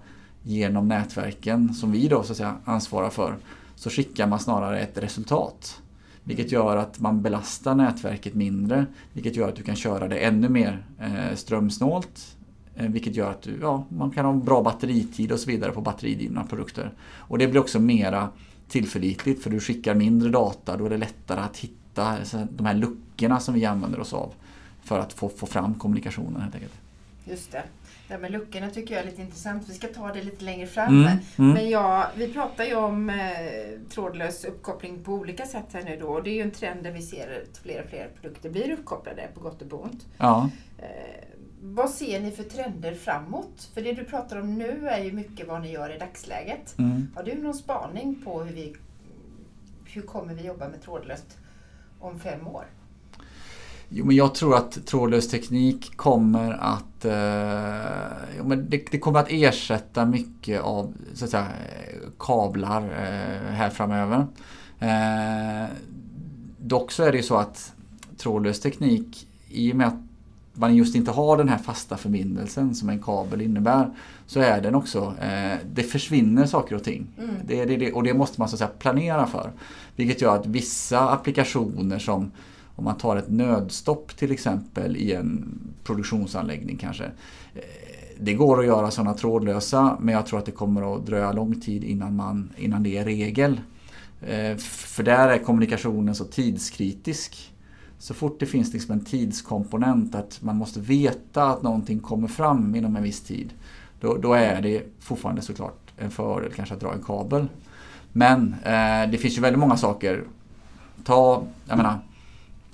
genom 0.43 0.87
nätverken 0.87 1.73
som 1.73 1.91
vi 1.91 2.07
då 2.07 2.23
så 2.23 2.31
att 2.31 2.37
säga 2.37 2.57
ansvarar 2.65 3.09
för 3.09 3.35
så 3.75 3.89
skickar 3.89 4.27
man 4.27 4.39
snarare 4.39 4.79
ett 4.79 4.97
resultat. 4.97 5.81
Vilket 6.23 6.51
gör 6.51 6.77
att 6.77 6.99
man 6.99 7.21
belastar 7.21 7.75
nätverket 7.75 8.33
mindre. 8.33 8.85
Vilket 9.13 9.35
gör 9.35 9.49
att 9.49 9.55
du 9.55 9.63
kan 9.63 9.75
köra 9.75 10.07
det 10.07 10.17
ännu 10.17 10.49
mer 10.49 10.85
eh, 10.99 11.35
strömsnålt. 11.35 12.37
Eh, 12.75 12.89
vilket 12.89 13.15
gör 13.15 13.31
att 13.31 13.41
du, 13.41 13.57
ja, 13.61 13.85
man 13.89 14.11
kan 14.11 14.25
ha 14.25 14.33
bra 14.33 14.63
batteritid 14.63 15.31
och 15.31 15.39
så 15.39 15.49
vidare 15.49 15.71
på 15.71 15.81
batteridrivna 15.81 16.43
produkter. 16.43 16.93
Och 17.17 17.37
det 17.37 17.47
blir 17.47 17.61
också 17.61 17.79
mera 17.79 18.29
tillförlitligt 18.67 19.43
för 19.43 19.49
du 19.49 19.59
skickar 19.59 19.95
mindre 19.95 20.29
data. 20.29 20.77
Då 20.77 20.85
är 20.85 20.89
det 20.89 20.97
lättare 20.97 21.39
att 21.39 21.57
hitta 21.57 22.15
de 22.49 22.65
här 22.65 22.73
luckorna 22.73 23.39
som 23.39 23.53
vi 23.53 23.65
använder 23.65 23.99
oss 23.99 24.13
av. 24.13 24.33
För 24.87 24.99
att 24.99 25.13
få, 25.13 25.29
få 25.29 25.45
fram 25.45 25.73
kommunikationen 25.73 26.41
helt 26.41 26.55
enkelt. 26.55 26.73
Just 27.25 27.51
det. 27.51 27.63
Det 28.07 28.13
här 28.13 28.21
med 28.21 28.31
luckorna 28.31 28.69
tycker 28.69 28.95
jag 28.95 29.03
är 29.03 29.05
lite 29.05 29.21
intressant. 29.21 29.69
Vi 29.69 29.73
ska 29.73 29.87
ta 29.87 30.13
det 30.13 30.23
lite 30.23 30.45
längre 30.45 30.67
fram. 30.67 31.05
Mm, 31.05 31.17
mm. 31.37 31.53
Men 31.53 31.69
ja, 31.69 32.07
vi 32.15 32.33
pratar 32.33 32.65
ju 32.65 32.75
om 32.75 33.09
eh, 33.09 33.15
trådlös 33.89 34.45
uppkoppling 34.45 35.03
på 35.03 35.13
olika 35.13 35.45
sätt 35.45 35.65
här 35.73 35.83
nu 35.83 35.97
då. 35.99 36.07
Och 36.07 36.23
det 36.23 36.29
är 36.29 36.33
ju 36.33 36.41
en 36.41 36.51
trend 36.51 36.83
där 36.83 36.91
vi 36.91 37.01
ser 37.01 37.43
att 37.43 37.57
fler 37.57 37.83
och 37.83 37.89
fler 37.89 38.09
produkter 38.21 38.49
blir 38.49 38.71
uppkopplade 38.71 39.27
på 39.33 39.39
gott 39.39 39.61
och 39.61 39.83
ont. 39.83 40.05
Ja. 40.17 40.49
Eh, 40.77 40.85
vad 41.61 41.89
ser 41.89 42.19
ni 42.19 42.31
för 42.31 42.43
trender 42.43 42.93
framåt? 42.93 43.69
För 43.73 43.81
det 43.81 43.93
du 43.93 44.03
pratar 44.03 44.39
om 44.39 44.55
nu 44.55 44.87
är 44.87 45.03
ju 45.03 45.11
mycket 45.11 45.47
vad 45.47 45.61
ni 45.61 45.71
gör 45.71 45.95
i 45.95 45.99
dagsläget. 45.99 46.77
Mm. 46.77 47.11
Har 47.15 47.23
du 47.23 47.35
någon 47.35 47.53
spaning 47.53 48.21
på 48.23 48.43
hur 48.43 48.53
vi 48.53 48.75
hur 49.85 50.01
kommer 50.01 50.33
vi 50.33 50.45
jobba 50.45 50.69
med 50.69 50.81
trådlöst 50.81 51.37
om 51.99 52.19
fem 52.19 52.47
år? 52.47 52.65
Jo, 53.89 54.05
men 54.05 54.15
jag 54.15 54.35
tror 54.35 54.55
att 54.55 54.85
trådlös 54.85 55.29
teknik 55.29 55.97
kommer 55.97 56.51
att, 56.51 57.05
eh, 57.05 58.27
jo, 58.37 58.47
men 58.47 58.69
det, 58.69 58.91
det 58.91 58.99
kommer 58.99 59.19
att 59.19 59.27
ersätta 59.29 60.05
mycket 60.05 60.61
av 60.61 60.93
så 61.13 61.25
att 61.25 61.31
säga, 61.31 61.47
kablar 62.19 62.81
eh, 62.81 63.53
här 63.53 63.69
framöver. 63.69 64.27
Eh, 64.79 65.69
dock 66.57 66.91
så 66.91 67.03
är 67.03 67.11
det 67.11 67.17
ju 67.17 67.23
så 67.23 67.35
att 67.35 67.73
trådlös 68.17 68.59
teknik, 68.59 69.27
i 69.49 69.71
och 69.71 69.75
med 69.75 69.87
att 69.87 70.07
man 70.53 70.75
just 70.75 70.95
inte 70.95 71.11
har 71.11 71.37
den 71.37 71.49
här 71.49 71.57
fasta 71.57 71.97
förbindelsen 71.97 72.75
som 72.75 72.89
en 72.89 73.01
kabel 73.01 73.41
innebär, 73.41 73.89
så 74.25 74.39
är 74.39 74.61
den 74.61 74.75
också, 74.75 75.15
eh, 75.21 75.57
det 75.73 75.83
försvinner 75.83 76.45
saker 76.45 76.75
och 76.75 76.83
ting. 76.83 77.07
Mm. 77.17 77.35
Det, 77.45 77.65
det, 77.65 77.77
det, 77.77 77.91
och 77.91 78.03
det 78.03 78.13
måste 78.13 78.41
man 78.41 78.49
så 78.49 78.55
att 78.55 78.59
säga 78.59 78.71
planera 78.79 79.27
för. 79.27 79.51
Vilket 79.95 80.21
gör 80.21 80.35
att 80.35 80.45
vissa 80.45 81.09
applikationer 81.09 81.99
som 81.99 82.31
om 82.77 82.83
man 82.83 82.97
tar 82.97 83.15
ett 83.15 83.29
nödstopp 83.29 84.17
till 84.17 84.31
exempel 84.31 84.97
i 84.97 85.13
en 85.13 85.59
produktionsanläggning 85.83 86.77
kanske. 86.77 87.03
Eh, 87.55 87.61
det 88.19 88.33
går 88.33 88.59
att 88.59 88.65
göra 88.65 88.91
sådana 88.91 89.13
trådlösa 89.13 89.97
men 90.01 90.13
jag 90.13 90.25
tror 90.25 90.39
att 90.39 90.45
det 90.45 90.51
kommer 90.51 90.95
att 90.95 91.05
dröja 91.05 91.31
lång 91.31 91.61
tid 91.61 91.83
innan, 91.83 92.15
man, 92.15 92.49
innan 92.57 92.83
det 92.83 92.97
är 92.97 93.05
regel. 93.05 93.61
Eh, 94.21 94.57
för 94.57 95.03
där 95.03 95.27
är 95.27 95.37
kommunikationen 95.37 96.15
så 96.15 96.25
tidskritisk. 96.25 97.53
Så 97.99 98.13
fort 98.13 98.39
det 98.39 98.45
finns 98.45 98.73
liksom 98.73 98.93
en 98.93 99.05
tidskomponent 99.05 100.15
att 100.15 100.41
man 100.41 100.55
måste 100.55 100.79
veta 100.79 101.43
att 101.43 101.61
någonting 101.61 101.99
kommer 101.99 102.27
fram 102.27 102.75
inom 102.75 102.95
en 102.95 103.03
viss 103.03 103.21
tid. 103.21 103.53
Då, 103.99 104.17
då 104.17 104.33
är 104.33 104.61
det 104.61 104.83
fortfarande 104.99 105.41
såklart 105.41 105.91
en 105.97 106.11
fördel 106.11 106.51
kanske 106.55 106.75
att 106.75 106.81
dra 106.81 106.93
en 106.93 107.03
kabel. 107.03 107.47
Men 108.11 108.55
eh, 108.63 109.11
det 109.11 109.17
finns 109.17 109.37
ju 109.37 109.41
väldigt 109.41 109.59
många 109.59 109.77
saker. 109.77 110.23
Ta, 111.03 111.43
jag 111.67 111.77
menar, 111.77 111.99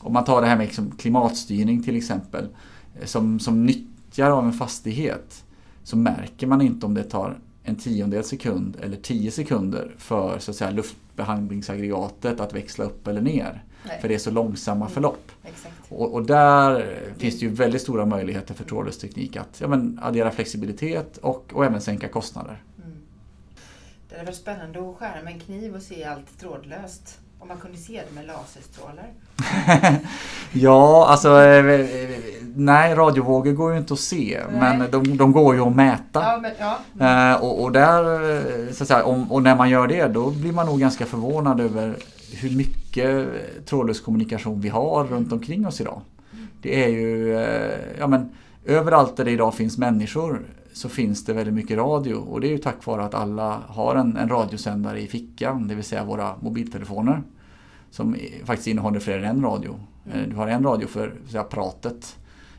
om 0.03 0.13
man 0.13 0.23
tar 0.23 0.41
det 0.41 0.47
här 0.47 0.57
med 0.57 0.65
liksom 0.65 0.91
klimatstyrning 0.91 1.83
till 1.83 1.95
exempel. 1.97 2.47
som, 3.03 3.39
som 3.39 3.65
nyttjar 3.65 4.29
av 4.31 4.45
en 4.45 4.53
fastighet 4.53 5.43
så 5.83 5.97
märker 5.97 6.47
man 6.47 6.61
inte 6.61 6.85
om 6.85 6.93
det 6.93 7.03
tar 7.03 7.39
en 7.63 7.75
tiondel 7.75 8.23
sekund 8.23 8.77
eller 8.81 8.97
tio 8.97 9.31
sekunder 9.31 9.95
för 9.97 10.39
så 10.39 10.51
att 10.51 10.57
säga, 10.57 10.71
luftbehandlingsaggregatet 10.71 12.39
att 12.39 12.53
växla 12.53 12.85
upp 12.85 13.07
eller 13.07 13.21
ner. 13.21 13.63
Nej. 13.87 14.01
För 14.01 14.07
det 14.07 14.13
är 14.15 14.19
så 14.19 14.31
långsamma 14.31 14.85
Mm. 14.85 14.93
förlopp. 14.93 15.31
Exakt. 15.43 15.73
Och, 15.89 16.13
och 16.13 16.25
där 16.25 16.95
finns 17.17 17.39
det 17.39 17.45
ju 17.45 17.51
väldigt 17.51 17.81
stora 17.81 18.05
möjligheter 18.05 18.53
för 18.53 18.63
trådlös 18.63 18.97
teknik 18.97 19.35
att 19.35 19.61
ja, 19.61 19.67
men, 19.67 19.99
addera 20.03 20.31
flexibilitet 20.31 21.17
och, 21.17 21.53
och 21.53 21.65
även 21.65 21.81
sänka 21.81 22.07
kostnader. 22.07 22.63
Mm. 22.85 22.97
Det 24.09 24.15
hade 24.15 24.25
varit 24.25 24.35
spännande 24.35 24.89
att 24.89 24.97
skära 24.97 25.23
med 25.23 25.33
en 25.33 25.39
kniv 25.39 25.75
och 25.75 25.81
se 25.81 26.03
allt 26.03 26.39
trådlöst. 26.39 27.19
Om 27.43 27.49
man 27.49 27.57
kunde 27.57 27.77
se 27.77 28.01
det 28.09 28.15
med 28.15 28.25
laserstrålar. 28.25 29.05
Ja, 30.51 31.07
alltså 31.07 31.41
eh, 31.41 31.65
eh, 31.65 32.09
nej, 32.55 32.95
radiovågor 32.95 33.51
går 33.51 33.71
ju 33.71 33.77
inte 33.77 33.93
att 33.93 33.99
se 33.99 34.41
Nej. 34.51 34.77
men 34.77 34.91
de, 34.91 35.17
de 35.17 35.31
går 35.31 35.55
ju 35.55 35.61
att 35.61 35.75
mäta. 35.75 36.21
Ja, 36.21 36.39
men, 36.41 36.51
ja. 36.59 37.31
Eh, 37.31 37.43
och, 37.43 37.63
och, 37.63 37.71
där, 37.71 38.73
så 38.73 38.83
att 38.83 38.87
säga, 38.87 39.03
om, 39.03 39.31
och 39.31 39.43
när 39.43 39.55
man 39.55 39.69
gör 39.69 39.87
det 39.87 40.07
då 40.07 40.29
blir 40.29 40.51
man 40.51 40.65
nog 40.65 40.79
ganska 40.79 41.05
förvånad 41.05 41.61
över 41.61 41.95
hur 42.31 42.49
mycket 42.57 43.27
trådlös 43.65 44.01
kommunikation 44.01 44.61
vi 44.61 44.69
har 44.69 45.03
runt 45.03 45.31
omkring 45.31 45.67
oss 45.67 45.81
idag. 45.81 46.01
Det 46.61 46.83
är 46.83 46.89
ju, 46.89 47.27
ja 47.99 48.07
men 48.07 48.29
överallt 48.65 49.17
där 49.17 49.25
det 49.25 49.31
idag 49.31 49.53
finns 49.53 49.77
människor 49.77 50.41
så 50.73 50.89
finns 50.89 51.25
det 51.25 51.33
väldigt 51.33 51.53
mycket 51.53 51.77
radio 51.77 52.15
och 52.15 52.41
det 52.41 52.47
är 52.47 52.51
ju 52.51 52.57
tack 52.57 52.85
vare 52.85 53.03
att 53.03 53.13
alla 53.13 53.61
har 53.67 53.95
en, 53.95 54.17
en 54.17 54.29
radiosändare 54.29 55.01
i 55.01 55.07
fickan, 55.07 55.67
det 55.67 55.75
vill 55.75 55.83
säga 55.83 56.03
våra 56.03 56.35
mobiltelefoner. 56.41 57.23
Som 57.91 58.15
faktiskt 58.45 58.67
innehåller 58.67 58.99
fler 58.99 59.17
än 59.17 59.23
en 59.23 59.43
radio. 59.43 59.79
Eh, 60.13 60.21
Du 60.29 60.35
har 60.35 60.47
en 60.47 60.63
radio 60.63 60.87
för 60.87 61.13
säga, 61.27 61.43
pratet, 61.43 62.17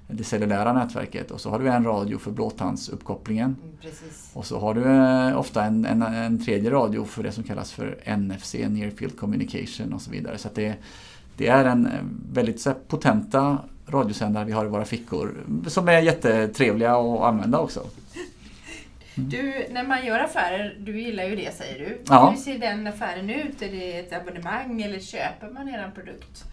det 0.09 0.25
cellulära 0.25 0.73
nätverket 0.73 1.31
och 1.31 1.41
så 1.41 1.51
har 1.51 1.59
du 1.59 1.69
en 1.69 1.85
radio 1.85 2.19
för 2.19 2.31
blåtandsuppkopplingen. 2.31 3.57
Mm. 3.63 3.93
Och 4.33 4.47
så 4.47 4.59
har 4.59 4.75
du 4.75 4.85
eh, 4.85 5.39
ofta 5.39 5.65
en, 5.65 5.85
en, 5.85 6.03
en 6.03 6.45
tredje 6.45 6.71
radio 6.71 7.05
för 7.05 7.23
det 7.23 7.33
som 7.33 7.45
kallas 7.45 7.73
för 7.73 8.17
NFC, 8.17 8.55
Near 8.55 8.91
Field 8.91 9.19
Communication 9.19 9.93
och 9.93 10.03
så 10.03 10.11
vidare. 10.11 10.39
Så 10.39 10.49
det, 10.55 10.75
det 11.37 11.47
är 11.47 11.65
en 11.65 11.87
eh, 11.87 11.93
väldigt 12.33 12.67
här, 12.67 12.75
potenta 12.89 13.59
radiosändare 13.87 14.45
vi 14.45 14.53
har 14.53 14.65
i 14.65 14.69
våra 14.69 14.85
fickor 14.85 15.35
som 15.67 15.89
är 15.89 16.01
jättetrevliga 16.01 16.95
att 16.97 17.21
använda 17.21 17.59
också. 17.59 17.81
Du, 19.17 19.67
när 19.71 19.87
man 19.87 20.07
gör 20.07 20.21
affärer, 20.21 20.77
du 20.81 21.01
gillar 21.01 21.25
ju 21.25 21.37
det 21.37 21.55
säger 21.57 21.79
du. 21.79 21.99
Ja. 22.09 22.31
Hur 22.31 22.37
ser 22.37 22.59
den 22.59 22.87
affären 22.87 23.31
ut? 23.31 23.63
Är 23.63 23.71
det 23.71 23.99
ett 23.99 24.13
abonnemang 24.13 24.83
eller 24.83 24.99
köper 25.01 25.51
man 25.55 25.69
er 25.69 25.91
produkt? 25.95 26.45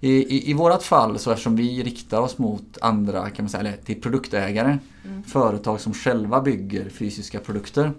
I, 0.00 0.10
i, 0.10 0.50
I 0.50 0.54
vårat 0.54 0.82
fall, 0.82 1.18
så 1.18 1.30
eftersom 1.30 1.56
vi 1.56 1.82
riktar 1.82 2.20
oss 2.20 2.38
mot 2.38 2.78
andra, 2.80 3.30
kan 3.30 3.44
man 3.44 3.48
säga, 3.50 3.60
eller 3.60 3.72
till 3.76 4.00
produktägare, 4.02 4.78
Mm. 5.06 5.22
företag 5.22 5.80
som 5.80 5.94
själva 5.94 6.40
bygger 6.40 6.88
fysiska 6.88 7.40
produkter, 7.40 7.92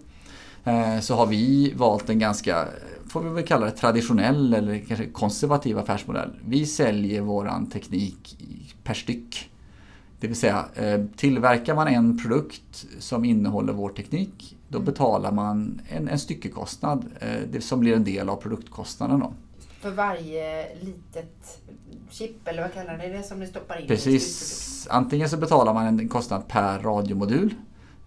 eh, 0.64 1.00
så 1.00 1.16
har 1.16 1.26
vi 1.26 1.74
valt 1.76 2.10
en 2.10 2.20
ganska, 2.20 2.68
får 3.10 3.22
vi 3.22 3.30
väl 3.30 3.44
kalla 3.46 3.66
det 3.66 3.72
traditionell 3.72 4.54
eller 4.54 4.80
kanske 4.80 5.06
konservativ 5.06 5.78
affärsmodell. 5.80 6.30
Vi 6.48 6.66
säljer 6.66 7.22
våran 7.22 7.66
teknik 7.70 8.38
per 8.84 8.94
styck. 8.94 9.50
Det 10.20 10.28
vill 10.28 10.36
säga, 10.36 10.66
eh, 10.76 11.06
tillverkar 11.16 11.76
man 11.76 11.88
en 11.88 12.18
produkt 12.20 12.86
som 13.00 13.26
innehåller 13.26 13.74
vår 13.74 13.90
teknik, 13.90 14.58
då 14.68 14.78
Mm. 14.78 14.86
betalar 14.86 15.32
man 15.32 15.82
en, 15.90 16.08
en 16.08 16.20
styckekostnad 16.20 17.06
eh, 17.20 17.30
det 17.52 17.62
som 17.62 17.80
blir 17.80 17.96
en 17.96 18.04
del 18.04 18.30
av 18.30 18.36
produktkostnaden. 18.36 19.20
Då. 19.20 19.34
För 19.80 19.92
varje 19.92 20.76
litet 20.82 21.62
chip, 22.10 22.48
eller 22.48 22.62
vad 22.62 22.74
kallar 22.74 22.98
ni 22.98 23.10
det, 23.10 23.24
som 23.24 23.40
ni 23.40 23.48
stoppar 23.48 23.82
in? 23.82 23.88
Precis. 23.88 24.88
Antingen 24.90 25.30
så 25.30 25.38
betalar 25.38 25.74
man 25.74 25.86
en 26.00 26.10
kostnad 26.10 26.48
per 26.48 26.80
radiomodul. 26.80 27.54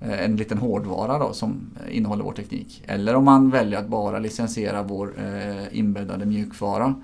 Eh, 0.01 0.25
en 0.25 0.37
liten 0.37 0.59
hårdvara 0.59 1.19
då 1.19 1.33
som 1.33 1.71
innehåller 1.91 2.25
vår 2.25 2.33
teknik. 2.33 2.83
Eller 2.87 3.15
om 3.15 3.25
man 3.25 3.51
väljer 3.51 3.79
att 3.79 3.89
bara 3.89 4.19
licensiera 4.19 4.83
vår 4.83 5.15
eh, 5.19 5.79
inbäddade 5.79 6.27
mjukvara 6.27 6.95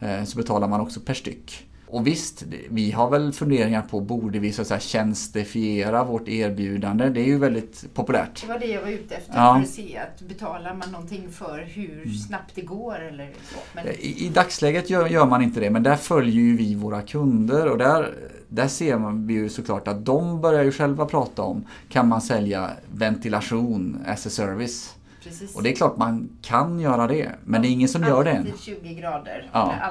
eh, 0.00 0.24
så 0.24 0.36
betalar 0.38 0.68
man 0.68 0.80
också 0.80 1.00
per 1.00 1.14
styck. 1.14 1.66
Och 1.94 2.06
visst, 2.06 2.44
vi 2.70 2.90
har 2.90 3.10
väl 3.10 3.32
funderingar 3.32 3.82
på 3.82 4.00
borde 4.00 4.38
vi 4.38 4.52
så 4.52 4.62
att 4.62 4.68
säga 4.68 4.80
tjänstifiera 4.80 6.04
vårt 6.04 6.28
erbjudande. 6.28 7.08
Det 7.08 7.20
är 7.20 7.24
ju 7.24 7.38
väldigt 7.38 7.94
populärt. 7.94 8.40
Det 8.42 8.46
var 8.48 8.58
det 8.58 8.66
jag 8.66 8.82
var 8.82 8.88
ute 8.88 9.14
efter, 9.14 9.34
Ja. 9.36 9.54
för 9.54 9.62
att 9.62 9.68
se 9.68 9.98
att 9.98 10.20
betalar 10.28 10.74
man 10.74 10.90
någonting 10.90 11.28
för 11.30 11.58
hur 11.58 12.08
snabbt 12.28 12.52
det 12.54 12.60
går 12.62 12.98
eller 13.02 13.30
så. 13.52 13.58
Men, 13.74 13.86
I, 13.88 14.26
I 14.26 14.28
dagsläget 14.28 14.90
gör, 14.90 15.06
gör 15.06 15.26
man 15.26 15.42
inte 15.42 15.60
det 15.60 15.70
men 15.70 15.82
där 15.82 15.96
följer 15.96 16.34
ju 16.34 16.56
vi 16.56 16.74
våra 16.74 17.02
kunder 17.02 17.70
och 17.70 17.78
där, 17.78 18.14
där 18.48 18.68
ser 18.68 18.98
man 18.98 19.28
ju 19.28 19.48
såklart 19.48 19.88
att 19.88 20.04
de 20.04 20.40
börjar 20.40 20.62
ju 20.64 20.72
själva 20.72 21.06
prata 21.06 21.42
om 21.42 21.64
kan 21.88 22.08
man 22.08 22.20
sälja 22.22 22.70
ventilation 22.94 24.02
as 24.06 24.26
a 24.26 24.30
service. 24.30 24.94
precis. 25.24 25.56
Och 25.56 25.62
det 25.62 25.70
är 25.70 25.74
klart 25.74 25.96
man 25.96 26.28
kan 26.42 26.80
göra 26.80 27.06
det 27.06 27.30
men 27.44 27.62
det 27.62 27.68
är 27.68 27.70
ingen 27.70 27.88
som 27.88 28.02
gör 28.02 28.24
det 28.24 28.30
än. 28.30 28.36
Alltid 28.46 28.60
20 28.60 28.94
grader. 28.94 29.50
Ja. 29.52 29.58
Alltid, 29.60 29.80
ja. 29.82 29.90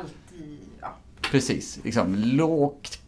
Precis, 1.33 1.79
liksom 1.83 2.15
lågt 2.15 2.99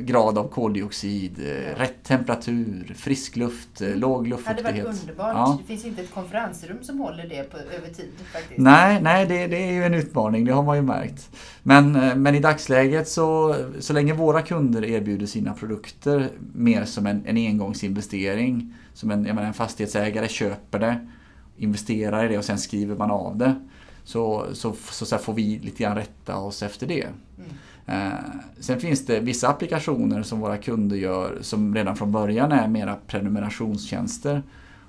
grad 0.00 0.38
av 0.38 0.48
koldioxid, 0.48 1.38
eh, 1.38 1.78
rätt 1.78 2.04
temperatur, 2.04 2.94
frisk 2.96 3.36
luft, 3.36 3.80
eh, 3.80 3.96
låg 3.96 4.30
Det 4.30 4.36
hade 4.46 4.62
varit 4.62 4.76
luftfuktighet. 4.76 4.86
underbart. 4.86 5.34
Ja. 5.34 5.58
Det 5.60 5.66
finns 5.66 5.84
inte 5.84 6.02
ett 6.02 6.14
konferensrum 6.14 6.76
som 6.82 7.00
håller 7.00 7.28
det 7.28 7.50
på, 7.50 7.56
över 7.56 7.88
tid 7.94 8.10
faktiskt. 8.32 8.60
Nej, 8.60 9.02
nej 9.02 9.26
det, 9.26 9.46
det 9.46 9.56
är 9.56 9.72
ju 9.72 9.84
en 9.84 9.94
utmaning, 9.94 10.44
det 10.44 10.52
har 10.52 10.62
man 10.62 10.76
ju 10.76 10.82
märkt. 10.82 11.30
Men, 11.62 11.96
eh, 11.96 12.16
men 12.16 12.34
i 12.34 12.40
dagsläget 12.40 13.08
så, 13.08 13.56
så 13.80 13.92
länge 13.92 14.14
våra 14.14 14.42
kunder 14.42 14.84
erbjuder 14.84 15.26
sina 15.26 15.54
produkter 15.54 16.30
mer 16.54 16.84
som 16.84 17.06
en, 17.06 17.22
en 17.26 17.36
engångsinvestering, 17.36 18.74
som 18.94 19.10
en, 19.10 19.24
jag 19.24 19.34
menar, 19.34 19.48
en 19.48 19.54
fastighetsägare 19.54 20.28
köper 20.28 20.78
det, 20.78 21.06
investerar 21.56 22.24
i 22.24 22.28
det 22.28 22.38
och 22.38 22.44
sen 22.44 22.58
skriver 22.58 22.96
man 22.96 23.10
av 23.10 23.36
det. 23.36 23.54
Så, 24.06 24.46
så, 24.52 24.74
så, 24.90 25.06
så 25.06 25.18
får 25.18 25.34
vi 25.34 25.58
lite 25.58 25.82
grann 25.82 25.96
rätta 25.96 26.36
oss 26.36 26.62
efter 26.62 26.86
det. 26.86 27.06
Mm. 27.38 27.50
Eh, 27.86 28.18
sen 28.60 28.80
finns 28.80 29.06
det 29.06 29.20
vissa 29.20 29.48
applikationer 29.48 30.22
som 30.22 30.40
våra 30.40 30.56
kunder 30.56 30.96
gör 30.96 31.38
som 31.40 31.74
redan 31.74 31.96
från 31.96 32.12
början 32.12 32.52
är 32.52 32.68
mera 32.68 32.96
prenumerationstjänster. 33.06 34.42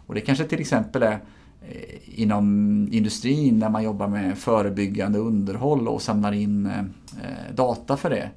Och 0.08 0.16
det 0.16 0.22
kanske 0.22 0.44
till 0.44 0.60
exempel 0.60 1.04
är 1.04 1.20
eh, 1.62 2.20
inom 2.22 2.44
industrin 2.92 3.60
när 3.60 3.70
man 3.70 3.84
jobbar 3.84 4.08
med 4.08 4.38
förebyggande 4.38 5.20
underhåll 5.20 5.88
och 5.88 6.02
samlar 6.02 6.32
in 6.32 6.66
eh, 6.66 6.80
eh, 6.80 7.56
data 7.56 7.98
för 7.98 8.10
det. 8.10 8.30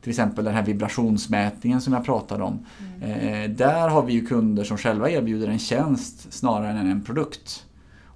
Till 0.00 0.10
exempel 0.10 0.44
den 0.44 0.54
här 0.54 0.62
vibrationsmätningen 0.62 1.80
som 1.80 1.92
jag 1.92 2.04
pratade 2.04 2.44
om. 2.44 2.66
Eh, 3.02 3.50
där 3.50 3.88
har 3.88 4.02
vi 4.02 4.12
ju 4.12 4.26
kunder 4.26 4.64
som 4.64 4.78
själva 4.78 5.10
erbjuder 5.10 5.48
en 5.48 5.58
tjänst 5.58 6.32
snarare 6.32 6.78
än 6.78 6.90
en 6.90 7.02
produkt. 7.02 7.66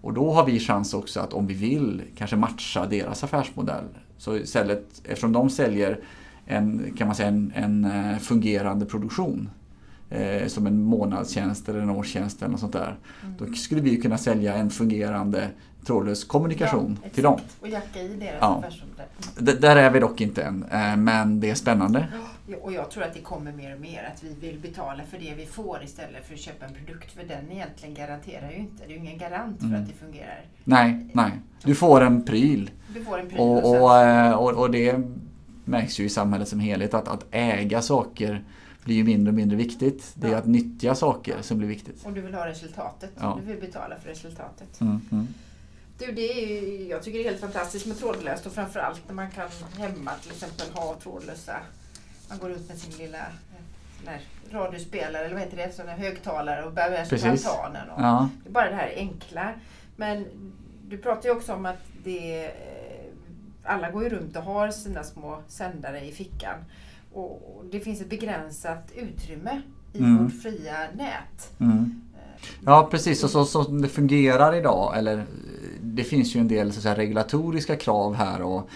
Och 0.00 0.12
då 0.14 0.32
har 0.32 0.46
vi 0.46 0.60
chans 0.60 0.94
också 0.94 1.20
att 1.20 1.32
om 1.32 1.46
vi 1.46 1.54
vill 1.54 2.02
kanske 2.16 2.36
matcha 2.36 2.86
deras 2.86 3.24
affärsmodell. 3.24 3.84
Så 4.18 4.36
istället, 4.36 4.84
eftersom 5.04 5.32
de 5.32 5.50
säljer 5.50 6.00
en, 6.46 6.94
kan 6.96 7.06
man 7.06 7.16
säga, 7.16 7.28
en, 7.28 7.52
en 7.54 7.84
eh, 7.84 8.18
fungerande 8.18 8.86
produktion 8.86 9.50
eh, 10.10 10.46
som 10.46 10.66
en 10.66 10.82
månadstjänst 10.82 11.68
eller 11.68 11.80
en 11.80 11.90
årstjänst 11.90 12.42
eller 12.42 12.50
något 12.50 12.60
sånt 12.60 12.72
där. 12.72 12.96
Då 13.38 13.52
skulle 13.52 13.80
vi 13.80 13.96
kunna 13.96 14.18
sälja 14.18 14.54
en 14.54 14.70
fungerande 14.70 15.48
trådlös 15.86 16.24
kommunikation 16.24 16.98
Ja, 17.02 17.10
till 17.14 17.22
dem. 17.22 17.40
Och 17.60 17.68
jacka 17.68 18.02
i 18.02 18.08
deras 18.08 18.34
Ja. 18.40 18.62
affärsområde. 18.64 19.60
Där 19.60 19.76
är 19.76 19.90
vi 19.90 20.00
dock 20.00 20.20
inte 20.20 20.42
än, 20.42 20.64
eh, 20.70 20.96
men 20.96 21.40
det 21.40 21.50
är 21.50 21.54
spännande. 21.54 22.08
Och 22.56 22.72
jag 22.72 22.90
tror 22.90 23.02
att 23.04 23.14
det 23.14 23.20
kommer 23.20 23.52
mer 23.52 23.74
och 23.74 23.80
mer 23.80 24.12
att 24.14 24.22
vi 24.22 24.34
vill 24.34 24.58
betala 24.58 25.02
för 25.04 25.18
det 25.18 25.34
vi 25.34 25.46
får 25.46 25.82
istället 25.84 26.26
för 26.26 26.34
att 26.34 26.40
köpa 26.40 26.66
en 26.66 26.74
produkt. 26.74 27.12
För 27.12 27.24
den 27.24 27.52
egentligen 27.52 27.94
garanterar 27.94 28.50
ju 28.50 28.56
inte. 28.56 28.76
Det 28.86 28.92
är 28.92 28.96
ju 28.96 28.96
ingen 28.96 29.18
garant 29.18 29.58
för 29.58 29.66
Mm. 29.66 29.82
att 29.82 29.88
det 29.88 29.94
fungerar. 29.94 30.40
Nej, 30.64 31.06
nej. 31.12 31.30
Du 31.64 31.74
får 31.74 32.00
en 32.00 32.24
pryl 32.24 32.70
Du 32.94 33.04
får 33.04 33.18
en 33.18 33.28
pryl 33.28 33.40
och, 33.40 33.70
och 33.82 33.96
eh, 33.96 34.32
och, 34.32 34.52
och 34.52 34.70
det 34.70 35.00
märks 35.64 36.00
ju 36.00 36.04
i 36.04 36.08
samhället 36.08 36.48
som 36.48 36.60
helhet 36.60 36.94
att, 36.94 37.08
att 37.08 37.26
äga 37.30 37.82
saker 37.82 38.44
blir 38.84 38.96
ju 38.96 39.04
mindre 39.04 39.30
och 39.30 39.34
mindre 39.34 39.56
viktigt. 39.56 40.12
Det 40.14 40.28
är 40.28 40.36
att 40.36 40.46
nyttja 40.46 40.94
saker 40.94 41.36
som 41.42 41.58
blir 41.58 41.68
viktigt. 41.68 42.04
och 42.06 42.12
du 42.12 42.20
vill 42.20 42.34
ha 42.34 42.46
resultatet. 42.46 43.10
Ja. 43.20 43.38
Du 43.40 43.52
vill 43.52 43.60
betala 43.60 43.96
för 44.02 44.08
resultatet. 44.08 44.80
Mm, 44.80 45.00
mm. 45.12 45.28
Du, 45.98 46.12
det 46.12 46.32
är 46.32 46.62
ju, 46.62 46.88
jag 46.88 47.02
tycker 47.02 47.18
det 47.18 47.24
är 47.24 47.28
helt 47.28 47.40
fantastiskt 47.40 47.86
med 47.86 47.98
trådlöst 47.98 48.46
och 48.46 48.52
framförallt 48.52 49.00
när 49.06 49.14
man 49.14 49.30
kan 49.30 49.48
hemma 49.78 50.10
till 50.22 50.30
exempel 50.30 50.66
ha 50.74 50.96
trådlösa. 51.02 51.56
Man 52.30 52.38
går 52.38 52.50
ut 52.50 52.68
med 52.68 52.78
sin 52.78 52.98
lilla 53.06 53.18
eh, 54.06 54.20
radiospelare 54.52 55.24
eller 55.24 55.34
vad 55.34 55.42
heter 55.44 55.56
det, 55.56 55.72
sån 55.72 55.88
här 55.88 55.96
högtalare 55.96 56.64
och 56.64 56.72
bär 56.72 56.90
med 56.90 57.06
sig. 57.06 57.18
Och 57.96 58.02
Ja, 58.02 58.28
Det 58.44 58.48
är 58.48 58.52
bara 58.52 58.68
det 58.70 58.76
här 58.76 58.92
enkla. 58.96 59.52
Men 59.96 60.26
du 60.88 60.98
pratar 60.98 61.28
ju 61.28 61.34
också 61.34 61.52
om 61.54 61.66
att 61.66 61.78
det, 62.04 62.44
eh, 62.46 62.52
alla 63.64 63.90
går 63.90 64.02
ju 64.02 64.08
runt 64.08 64.36
och 64.36 64.42
har 64.42 64.70
sina 64.70 65.02
små 65.02 65.42
sändare 65.48 66.00
i 66.00 66.12
fickan. 66.12 66.56
Och 67.12 67.64
det 67.72 67.80
finns 67.80 68.00
ett 68.00 68.10
begränsat 68.10 68.92
utrymme 68.96 69.62
i 69.92 69.98
Mm. 69.98 70.24
vårt 70.24 70.42
fria 70.42 70.76
nät. 70.94 71.52
mm. 71.60 72.00
ja 72.66 72.88
precis. 72.90 73.24
Och 73.24 73.30
så 73.30 73.44
som 73.44 73.82
det 73.82 73.88
fungerar 73.88 74.54
idag, 74.54 74.98
eller 74.98 75.18
eh, 75.18 75.24
det 75.82 76.04
finns 76.04 76.36
ju 76.36 76.40
en 76.40 76.48
del 76.48 76.72
så 76.72 76.80
säga, 76.80 76.96
regulatoriska 76.96 77.76
krav 77.76 78.14
här 78.14 78.42
och 78.42 78.58
Eh, 78.58 78.66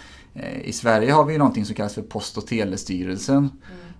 I 0.65 0.73
Sverige 0.73 1.13
har 1.13 1.25
vi 1.25 1.33
ju 1.33 1.39
någonting 1.39 1.65
som 1.65 1.75
kallas 1.75 1.95
för 1.95 2.03
Post 2.03 2.39
och 2.39 2.47
telestyrelsen. 2.47 3.51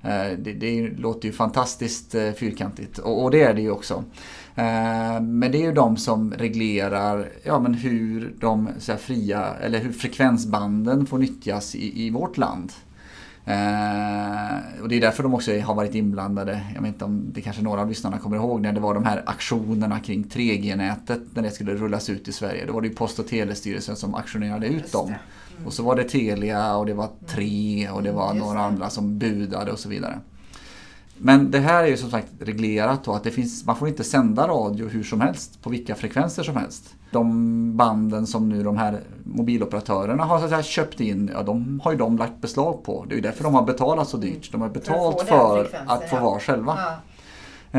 Mm. 0.03 0.43
Det, 0.43 0.53
det, 0.53 0.91
låter 0.91 1.29
ju 1.29 1.33
fantastiskt 1.33 2.15
eh, 2.15 2.33
fyrkantigt 2.33 2.99
och, 2.99 3.25
och 3.25 3.31
det 3.31 3.43
är 3.43 3.55
det 3.55 3.63
ju 3.63 3.71
också. 3.71 4.05
Men 5.21 5.41
det 5.41 5.59
är 5.59 5.63
ju 5.63 5.73
de 5.73 5.97
som 5.97 6.35
reglerar 6.35 7.29
ja, 7.43 7.61
men 7.61 7.75
hur 7.75 8.35
de 8.41 8.69
så 8.79 8.97
fria 8.97 9.55
eller 9.61 9.79
hur 9.79 9.93
frekvensbanden 9.93 11.07
får 11.07 11.19
nyttjas 11.19 11.75
i, 11.75 12.07
i 12.07 12.11
vårt 12.11 12.37
land. 12.37 12.73
Eh, 13.47 14.83
och 14.83 14.89
det 14.89 14.97
är 14.97 15.01
därför 15.01 15.23
de 15.23 15.35
också 15.35 15.59
har 15.61 15.75
varit 15.75 15.95
inblandade. 15.95 16.61
Jag 16.75 16.83
vet 16.83 16.89
inte 16.89 17.05
om 17.05 17.33
det 17.33 17.41
kanske 17.41 17.63
några 17.63 17.81
av 17.81 17.89
lyssnarna 17.89 18.19
kommer 18.19 18.37
ihåg 18.37 18.61
när 18.61 18.73
det 18.73 18.81
var 18.81 18.95
de 18.95 19.05
här 19.05 19.23
aktionerna 19.27 20.01
kring 20.01 20.25
3G-nätet 20.25 21.21
när 21.35 21.43
det 21.43 21.51
skulle 21.51 21.75
rullas 21.75 22.11
ut 22.11 22.29
i 22.29 22.33
Sverige. 22.33 22.67
Då 22.67 22.73
var 22.73 22.81
det 22.81 22.89
ju 22.89 22.95
Post 22.95 23.19
och 23.19 23.29
telestyrelsen 23.29 23.97
som 23.97 24.15
aktionerade 24.15 24.67
ut 24.67 24.93
dem. 24.93 25.07
Mm. 25.07 25.67
Och 25.67 25.73
så 25.73 25.83
var 25.83 25.97
det 25.97 26.05
Telia 26.05 26.77
och 26.77 26.87
det 26.87 26.95
var 26.95 27.09
Tre 27.27 27.89
och 27.89 28.03
det 28.03 28.13
var 28.13 28.31
mm, 28.31 28.39
några 28.39 28.61
andra 28.61 28.91
som 28.91 29.19
budade 29.19 29.73
och 29.73 29.79
så 29.79 29.89
vidare. 29.89 30.19
Men 31.19 31.51
det 31.51 31.59
här 31.59 31.85
är 31.85 31.89
ju 31.89 31.97
som 31.97 32.11
sagt 32.11 32.29
reglerat 32.41 33.05
då 33.05 33.13
att 33.13 33.25
det 33.25 33.31
finns, 33.31 33.67
man 33.67 33.77
får 33.77 33.89
inte 33.89 34.05
sända 34.05 34.49
radio 34.49 34.89
hur 34.89 35.03
som 35.03 35.21
helst 35.21 35.63
på 35.63 35.71
vilka 35.71 35.95
frekvenser 35.95 36.43
som 36.43 36.57
helst. 36.57 36.94
De 37.15 37.77
banden 37.77 38.27
som 38.27 38.49
nu 38.49 38.63
de 38.63 38.77
här 38.77 39.01
mobiloperatörerna 39.25 40.25
har 40.25 40.39
så 40.39 40.49
säga, 40.49 40.63
köpt 40.63 41.01
in, 41.01 41.31
ja, 41.35 41.43
de 41.43 41.81
har 41.85 41.93
ju 41.93 41.99
de 41.99 42.19
lagt 42.19 42.41
beslag 42.41 42.85
på. 42.85 43.05
Det 43.09 43.15
är 43.15 43.17
ju 43.17 43.23
därför 43.23 43.45
de 43.45 43.55
har 43.55 43.63
betalat 43.63 44.09
så 44.09 44.17
dyrt. 44.17 44.53
De 44.53 44.61
har 44.61 44.69
betalt 44.69 45.21
för, 45.21 45.65
för 45.65 45.79
att 45.87 46.11
få 46.11 46.21
vara 46.21 46.41
själva. 46.41 46.79
Ja. 46.79 46.93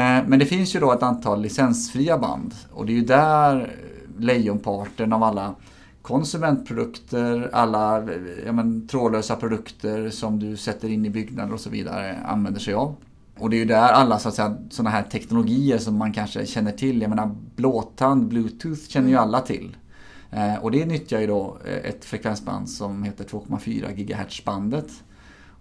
Eh, 0.02 0.24
men 0.28 0.40
det 0.40 0.46
finns 0.46 0.76
ju 0.76 0.80
då 0.80 0.92
ett 0.92 1.04
antal 1.04 1.42
licensfria 1.42 2.18
band 2.18 2.54
och 2.72 2.86
det 2.86 2.92
är 2.92 2.96
ju 2.96 3.06
där 3.06 3.76
lejonparten 4.18 5.14
av 5.14 5.24
alla 5.24 5.56
konsumentprodukter, 6.02 7.50
alla 7.54 8.04
ja, 8.46 8.52
men, 8.52 8.88
trådlösa 8.88 9.36
produkter 9.36 10.10
som 10.10 10.40
du 10.40 10.58
sätter 10.58 10.90
in 10.90 11.06
i 11.06 11.10
byggnader 11.10 11.54
och 11.54 11.60
så 11.60 11.70
vidare 11.70 12.18
använder 12.26 12.60
sig 12.60 12.74
av. 12.74 12.96
Och 13.40 13.50
det 13.50 13.56
är 13.56 13.60
ju 13.60 13.66
där 13.66 13.92
alla 13.92 14.20
så 14.20 14.30
att 14.30 14.36
säga, 14.36 14.58
sådana 14.70 14.90
här 14.90 15.04
teknologier 15.04 15.78
som 15.78 15.98
man 15.98 16.14
kanske 16.14 16.46
känner 16.46 16.72
till. 16.72 17.02
Jag 17.02 17.10
menar 17.10 17.36
blåtand, 17.56 18.28
bluetooth 18.28 18.88
känner 18.88 19.08
ju 19.08 19.14
mm. 19.14 19.24
alla 19.24 19.42
till. 19.42 19.78
Eh, 20.32 20.56
och 20.56 20.72
det 20.72 20.86
nyttjar 20.86 21.20
ju 21.20 21.28
då 21.28 21.58
eh, 21.66 21.90
ett 21.90 22.06
frekvensband 22.06 22.70
som 22.70 23.04
heter 23.04 23.24
2,4 23.24 23.92
GHz 23.94 24.46
bandet. 24.46 24.90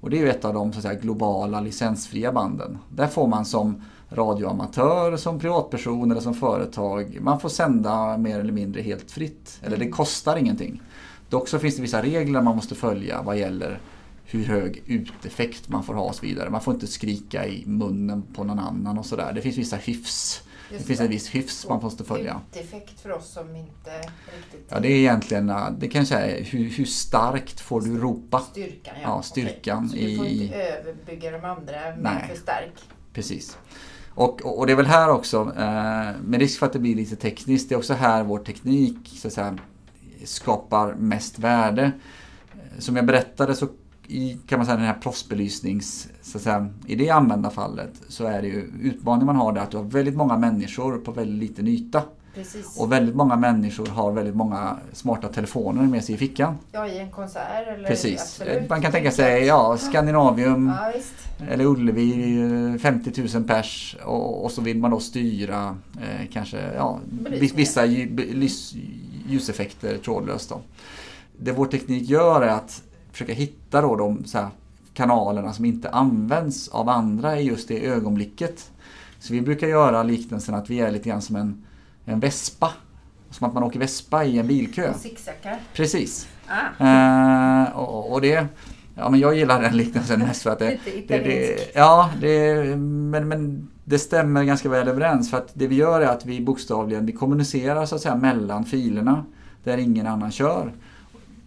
Och 0.00 0.10
det 0.10 0.18
är 0.18 0.20
ju 0.20 0.30
ett 0.30 0.44
av 0.44 0.54
de 0.54 0.72
så 0.72 0.78
att 0.78 0.82
säga, 0.82 1.00
globala 1.00 1.60
licensfria 1.60 2.32
banden. 2.32 2.78
Där 2.88 3.06
får 3.06 3.26
man 3.26 3.44
som 3.44 3.82
radioamatör, 4.10 5.16
som 5.16 5.38
privatperson 5.38 6.10
eller 6.10 6.20
som 6.20 6.34
företag, 6.34 7.18
man 7.20 7.40
får 7.40 7.48
sända 7.48 8.18
mer 8.18 8.40
eller 8.40 8.52
mindre 8.52 8.82
helt 8.82 9.10
fritt. 9.10 9.60
Eller 9.62 9.76
det 9.76 9.84
mm. 9.84 9.96
kostar 9.96 10.36
ingenting. 10.36 10.82
Dock 11.28 11.48
så 11.48 11.58
finns 11.58 11.76
det 11.76 11.82
vissa 11.82 12.02
regler 12.02 12.42
man 12.42 12.56
måste 12.56 12.74
följa 12.74 13.22
vad 13.22 13.38
gäller 13.38 13.80
hur 14.24 14.44
hög 14.44 14.82
uteffekt 14.86 15.68
man 15.68 15.84
får 15.84 15.94
ha 15.94 16.02
och 16.02 16.14
så 16.14 16.26
vidare. 16.26 16.50
Man 16.50 16.60
får 16.60 16.74
inte 16.74 16.86
skrika 16.86 17.46
i 17.46 17.66
munnen 17.66 18.22
på 18.34 18.44
någon 18.44 18.58
annan 18.58 18.98
och 18.98 19.06
sådär. 19.06 19.32
Det 19.32 19.40
finns 19.40 19.56
vissa 19.56 19.76
hyfs. 19.76 20.42
Just 20.70 20.82
det 20.82 20.86
finns 20.86 21.00
en 21.00 21.08
viss 21.08 21.28
hyfs 21.28 21.68
man 21.68 21.82
måste 21.82 22.04
följa. 22.04 22.40
Uteffekt 22.52 23.00
för 23.00 23.12
oss 23.12 23.32
som 23.32 23.56
inte 23.56 23.98
riktigt... 24.36 24.66
Ja, 24.68 24.80
det 24.80 24.88
är 24.88 24.96
egentligen, 24.96 25.52
det 25.78 25.88
kan 25.88 25.98
jag 25.98 26.08
säga, 26.08 26.44
hur, 26.44 26.70
hur 26.70 26.84
starkt 26.84 27.60
får 27.60 27.80
du 27.80 27.98
ropa? 27.98 28.40
Styrkan, 28.40 28.94
ja. 29.02 29.08
ja 29.08 29.22
styrkan 29.22 29.86
okay. 29.86 30.00
Så 30.00 30.06
du 30.06 30.16
får 30.16 30.26
i... 30.26 30.42
inte 30.42 30.56
överbygga 30.56 31.30
de 31.30 31.44
andra 31.44 31.96
med 31.96 32.28
för 32.28 32.36
stark? 32.36 32.72
Precis. 33.12 33.58
Och, 34.14 34.42
och, 34.42 34.58
och, 34.58 34.66
det 34.66 34.72
är 34.72 34.76
väl 34.76 34.86
här 34.86 35.10
också, 35.10 35.52
eh, 35.56 36.20
med 36.24 36.40
risk 36.40 36.58
för 36.58 36.66
att 36.66 36.72
det 36.72 36.78
blir 36.78 36.94
lite 36.94 37.16
tekniskt, 37.16 37.68
det 37.68 37.74
är 37.74 37.76
också 37.78 37.94
här 37.94 38.22
vår 38.22 38.38
teknik 38.38 38.96
så 39.16 39.28
att 39.28 39.34
säga, 39.34 39.58
skapar 40.24 40.94
mest 40.94 41.38
värde. 41.38 41.92
Som 42.78 42.96
jag 42.96 43.06
berättade 43.06 43.54
så 43.54 43.68
i 44.08 44.38
kan 44.46 44.58
man 44.58 44.66
säga, 44.66 44.76
den 44.76 44.86
här 44.86 44.94
proffsbelysnings, 44.94 46.08
så 46.22 46.38
säga, 46.38 46.68
i 46.86 46.94
det 46.94 47.10
användarfallet 47.10 47.92
så 48.08 48.24
är 48.24 48.42
det 48.42 48.48
ju 48.48 48.72
utmaningen 48.82 49.26
man 49.26 49.36
har 49.36 49.52
det 49.52 49.62
att 49.62 49.70
du 49.70 49.76
har 49.76 49.84
väldigt 49.84 50.16
många 50.16 50.38
människor 50.38 50.98
på 50.98 51.12
väldigt 51.12 51.50
liten 51.50 51.68
yta. 51.68 52.02
Precis. 52.34 52.78
Och 52.78 52.92
väldigt 52.92 53.14
många 53.14 53.36
människor 53.36 53.86
har 53.86 54.12
väldigt 54.12 54.34
många 54.34 54.76
smarta 54.92 55.28
telefoner 55.28 55.82
med 55.82 56.04
sig 56.04 56.14
i 56.14 56.18
fickan. 56.18 56.58
Ja, 56.72 56.88
i 56.88 56.98
en 56.98 57.10
konsert 57.10 57.68
eller 57.68 57.88
Precis. 57.88 58.20
Absolut. 58.20 58.70
Man 58.70 58.82
kan 58.82 58.92
tänka 58.92 59.10
sig 59.10 59.44
ja, 59.44 59.76
Skandinavium 59.78 60.72
ja, 60.78 60.92
eller 61.48 61.64
Ullevi, 61.64 62.78
50 62.78 63.22
000 63.34 63.44
pers 63.44 63.96
och, 64.04 64.44
och, 64.44 64.50
så 64.50 64.62
vill 64.62 64.78
man 64.78 64.90
då 64.90 65.00
styra 65.00 65.76
eh, 65.96 66.26
kanske 66.32 66.72
ja, 66.74 66.98
vissa 67.54 67.84
ljuseffekter 69.26 69.98
trådlöst. 69.98 70.48
Då. 70.48 70.60
Det 71.38 71.52
vår 71.52 71.66
teknik 71.66 72.08
gör 72.08 72.42
är 72.42 72.48
att 72.48 72.82
försöka 73.14 73.32
hitta 73.32 73.80
då 73.80 73.96
de 73.96 74.24
här, 74.34 74.48
kanalerna 74.94 75.52
som 75.52 75.64
inte 75.64 75.90
används 75.90 76.68
av 76.68 76.88
andra 76.88 77.40
i 77.40 77.42
just 77.42 77.68
det 77.68 77.86
ögonblicket. 77.86 78.70
Så 79.18 79.32
vi 79.32 79.40
brukar 79.40 79.66
göra 79.66 80.02
liknelsen 80.02 80.54
att 80.54 80.70
vi 80.70 80.80
är 80.80 80.90
lite 80.90 81.08
grann 81.08 81.22
som 81.22 81.36
en, 81.36 81.64
en 82.04 82.20
vespa. 82.20 82.70
Som 83.30 83.48
att 83.48 83.54
man 83.54 83.62
åker 83.62 83.78
vespa 83.78 84.24
i 84.24 84.38
en 84.38 84.46
bilkö. 84.46 84.94
Zigzaggar. 84.94 85.58
Precis. 85.72 86.28
Ah. 86.46 87.64
Eh, 87.64 87.76
och, 87.76 88.12
och, 88.12 88.20
det, 88.20 88.46
ja, 88.94 89.10
men 89.10 89.20
jag 89.20 89.36
gillar 89.36 89.62
den 89.62 89.76
liknelsen 89.76 90.20
mest 90.20 90.42
för 90.42 90.50
att 90.50 90.58
det... 90.58 90.78
det, 91.08 91.18
det 91.18 91.70
ja, 91.74 92.10
det, 92.20 92.54
men, 92.76 93.28
men 93.28 93.68
det 93.84 93.98
stämmer 93.98 94.44
ganska 94.44 94.68
väl 94.68 94.88
överens. 94.88 95.30
För 95.30 95.36
att 95.36 95.50
det 95.54 95.66
vi 95.66 95.74
gör 95.74 96.00
är 96.00 96.06
att 96.06 96.26
vi 96.26 96.40
bokstavligen 96.40 97.06
vi 97.06 97.12
kommunicerar 97.12 97.86
så 97.86 97.94
att 97.94 98.00
säga 98.00 98.16
mellan 98.16 98.64
filerna 98.64 99.24
där 99.64 99.78
ingen 99.78 100.06
annan 100.06 100.30
kör. 100.30 100.72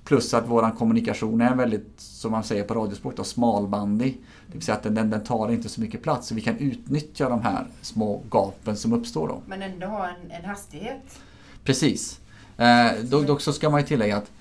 Plus 0.07 0.33
att 0.33 0.47
våran 0.47 0.71
kommunikation 0.71 1.41
är 1.41 1.55
väldigt, 1.55 1.93
som 1.97 2.31
man 2.31 2.43
säger 2.43 2.63
på 2.63 2.73
radiospråk, 2.73 3.17
då, 3.17 3.23
smalbandig. 3.23 4.21
Det 4.47 4.53
vill 4.53 4.61
säga 4.61 4.77
att 4.77 4.83
den, 4.83 5.09
den, 5.09 5.23
tar 5.23 5.51
inte 5.51 5.69
så 5.69 5.81
mycket 5.81 6.03
plats. 6.03 6.27
Så 6.27 6.35
vi 6.35 6.41
kan 6.41 6.57
utnyttja 6.57 7.29
de 7.29 7.41
här 7.41 7.67
små 7.81 8.23
gapen 8.29 8.77
som 8.77 8.93
uppstår 8.93 9.27
då. 9.27 9.41
Men 9.47 9.61
ändå 9.61 9.87
ha 9.87 10.07
en, 10.07 10.31
en 10.31 10.45
hastighet? 10.45 11.19
Precis. 11.63 12.19
Eh, 12.57 12.91
dock, 13.03 13.41
så 13.41 13.53
ska 13.53 13.69
man 13.69 13.81
ju 13.81 13.87
tillägga 13.87 14.17
att 14.17 14.31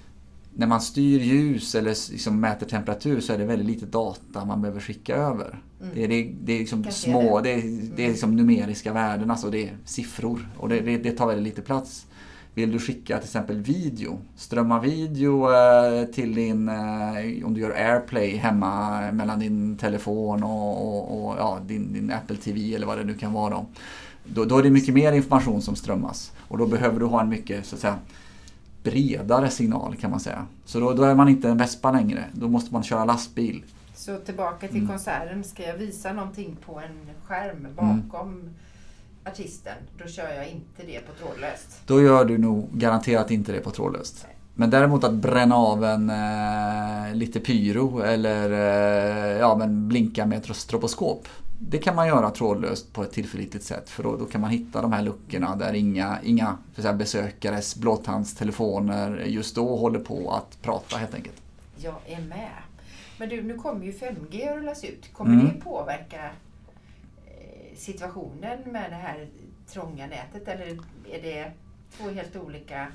när 0.55 0.67
man 0.67 0.81
styr 0.81 1.21
ljus 1.21 1.75
eller 1.75 2.13
liksom 2.13 2.41
mäter 2.41 2.67
temperatur 2.67 3.21
så 3.21 3.33
är 3.33 3.39
det 3.39 3.45
väldigt 3.45 3.67
lite 3.67 3.87
data 3.87 4.45
man 4.45 4.63
behöver 4.63 4.81
skicka 4.81 5.17
över. 5.17 5.63
Mm. 5.81 5.95
Det, 5.95 6.05
är, 6.05 6.09
det, 6.09 6.33
det 6.41 6.53
är 6.53 6.59
liksom 6.59 6.85
små, 6.85 7.41
det. 7.41 7.55
det. 7.55 7.61
är, 7.61 7.63
det 7.97 8.05
är 8.05 8.09
liksom 8.09 8.37
numeriska 8.37 8.93
värden, 8.93 9.31
alltså 9.31 9.51
det 9.51 9.69
är 9.69 9.77
siffror. 9.85 10.49
Och 10.59 10.69
det, 10.69 10.81
det, 10.81 10.97
det 10.97 11.13
tar 11.13 11.27
väldigt 11.27 11.45
lite 11.45 11.63
plats. 11.63 12.07
Vill 12.57 12.73
du 12.73 12.79
skicka 12.79 13.19
till 13.19 13.25
exempel 13.25 13.61
video, 13.61 14.19
strömma 14.37 14.81
video 14.81 15.53
eh, 15.53 16.05
till 16.05 16.35
din, 16.35 16.69
eh, 16.69 17.47
om 17.47 17.55
du 17.55 17.61
gör 17.61 17.71
AirPlay 17.71 18.37
hemma 18.37 19.01
mellan 19.13 19.39
din 19.39 19.77
telefon 19.77 20.43
och, 20.43 20.87
och, 20.87 21.29
och 21.29 21.37
ja, 21.39 21.59
din, 21.67 21.93
din, 21.93 22.13
Apple 22.13 22.37
TV 22.37 22.75
eller 22.75 22.87
vad 22.87 22.99
det 22.99 23.05
nu 23.05 23.15
kan 23.15 23.33
vara. 23.33 23.51
Då. 23.51 23.67
Då, 24.25 24.45
då 24.45 24.59
är 24.59 24.63
det 24.63 24.71
mycket 24.71 24.95
mer 24.95 25.13
information 25.13 25.63
som 25.63 25.77
strömmas 25.77 26.33
och 26.49 26.59
då 26.59 26.67
behöver 26.67 27.01
du 27.01 27.07
ha 27.07 27.21
en 27.21 27.29
mycket 27.29 27.67
så 27.67 27.75
att 27.75 27.81
säga, 27.81 27.99
bredare 28.83 29.51
signal 29.51 29.97
kan 29.97 30.11
man 30.11 30.21
säga. 30.21 30.47
Så 30.65 30.81
då, 30.81 30.93
då 30.93 31.03
är 31.03 31.15
man 31.15 31.29
inte 31.29 31.49
en 31.49 31.59
vespa 31.59 31.93
längre, 31.93 32.25
då 32.33 32.49
måste 32.49 32.73
man 32.73 32.83
köra 32.83 33.05
lastbil. 33.05 33.65
Så 33.95 34.19
tillbaka 34.19 34.69
till 34.69 34.77
mm. 34.77 34.89
konserten, 34.89 35.45
ska 35.45 35.63
jag 35.63 35.77
visa 35.77 36.13
någonting 36.13 36.57
på 36.67 36.81
en 36.81 37.11
skärm 37.27 37.67
bakom 37.77 38.31
mm 38.31 38.55
artisten, 39.27 39.77
då 39.99 40.09
kör 40.09 40.33
jag 40.35 40.49
inte 40.49 40.83
det 40.87 41.01
på 41.01 41.13
trådlöst. 41.13 41.81
Då 41.87 42.03
gör 42.03 42.25
du 42.25 42.39
nog 42.39 42.69
garanterat 42.73 43.31
inte 43.31 43.53
det 43.53 43.61
på 43.61 43.71
trådlöst. 43.71 44.21
Nej. 44.27 44.37
Men 44.55 44.71
däremot 44.71 45.05
att 45.05 45.13
bränna 45.13 45.57
av 45.57 45.85
en 45.85 46.11
eh, 46.11 47.15
lite 47.15 47.41
pyro 47.41 48.01
eller 48.01 48.51
eh, 48.51 49.39
ja, 49.39 49.57
men 49.57 49.89
blinka 49.89 50.27
med 50.27 50.39
ett 50.39 50.57
stroboskop. 50.57 51.29
Det 51.59 51.79
kan 51.79 51.97
man 51.97 52.09
göra 52.09 52.31
trådlöst 52.31 52.93
på 52.93 53.03
ett 53.03 53.13
tillförlitligt 53.13 53.65
sätt 53.65 53.91
för 53.91 54.03
då, 54.03 54.17
då 54.17 54.25
kan 54.25 54.41
man 54.41 54.51
hitta 54.51 54.83
de 54.83 54.93
här 54.93 55.03
luckorna 55.03 55.57
där 55.57 55.75
inga, 55.75 56.19
inga 56.23 56.59
säga, 56.77 56.93
besökares 56.93 57.77
blåtandstelefoner 57.77 59.25
just 59.27 59.55
då 59.55 59.77
håller 59.77 59.99
på 59.99 60.31
att 60.31 60.63
prata 60.63 60.97
helt 60.97 61.15
enkelt. 61.15 61.37
Jag 61.77 61.95
är 62.07 62.21
med. 62.21 62.51
Men 63.19 63.29
du, 63.29 63.43
nu 63.43 63.55
kommer 63.55 63.85
ju 63.85 63.93
5G 63.93 64.51
att 64.51 64.57
rullas 64.57 64.85
ut. 64.85 65.13
Kommer 65.13 65.35
mm. 65.35 65.47
det 65.47 65.61
påverka 65.65 66.31
situationen 67.77 68.59
med 68.65 68.91
det 68.91 68.97
här 68.97 69.29
trånga 69.73 70.07
nätet 70.07 70.49
eller 70.49 70.67
är 71.13 71.23
det 71.23 71.53
två 71.97 72.11
helt 72.11 72.37
olika 72.37 72.87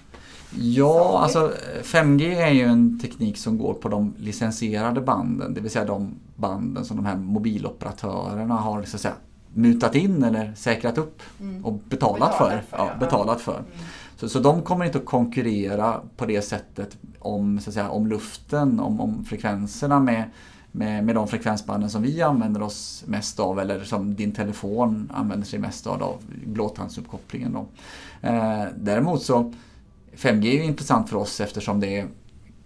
Ja, 0.59 0.93
saker? 0.93 1.23
alltså 1.23 1.53
5G 1.81 2.35
är 2.35 2.51
ju 2.51 2.63
en 2.63 2.99
teknik 2.99 3.37
som 3.37 3.57
går 3.57 3.73
på 3.73 3.89
de 3.89 4.13
licensierade 4.17 5.01
banden, 5.01 5.53
det 5.53 5.61
vill 5.61 5.71
säga 5.71 5.85
de 5.85 6.15
banden 6.35 6.85
som 6.85 6.97
de 6.97 7.05
här 7.05 7.15
mobiloperatörerna 7.15 8.55
har 8.55 8.83
så 8.83 8.97
att 8.97 9.01
säga, 9.01 9.15
mutat 9.53 9.95
in 9.95 10.23
eller 10.23 10.53
säkrat 10.55 10.97
upp 10.97 11.21
mm. 11.39 11.65
och 11.65 11.73
betalat, 11.73 12.31
betalat 12.31 12.37
för. 12.37 12.77
för. 12.77 12.77
Ja, 12.77 12.89
betalat 12.99 13.41
för. 13.41 13.57
Mm. 13.57 13.67
Så, 14.15 14.29
så 14.29 14.39
de 14.39 14.61
kommer 14.61 14.85
inte 14.85 14.97
att 14.97 15.05
konkurrera 15.05 16.01
på 16.17 16.25
det 16.25 16.41
sättet 16.41 16.97
om, 17.19 17.59
så 17.59 17.69
att 17.69 17.73
säga, 17.73 17.89
om 17.89 18.07
luften, 18.07 18.79
om, 18.79 19.01
om 19.01 19.25
frekvenserna 19.25 19.99
med 19.99 20.23
med, 20.71 21.03
med 21.03 21.15
de 21.15 21.27
frekvensbanden 21.27 21.89
som 21.89 22.01
vi 22.01 22.21
använder 22.21 22.61
oss 22.61 23.03
mest 23.07 23.39
av 23.39 23.59
eller 23.59 23.83
som 23.83 24.15
din 24.15 24.31
telefon 24.31 25.11
använder 25.13 25.47
sig 25.47 25.59
mest 25.59 25.87
av, 25.87 26.03
av 26.03 26.17
blåtandsuppkopplingen. 26.45 27.53
Då. 27.53 27.65
Eh, 28.27 28.63
däremot 28.77 29.23
så 29.23 29.53
5G 30.15 30.45
är 30.45 30.63
intressant 30.63 31.09
för 31.09 31.17
oss 31.17 31.41
eftersom 31.41 31.79
det 31.79 31.97
är 31.97 32.07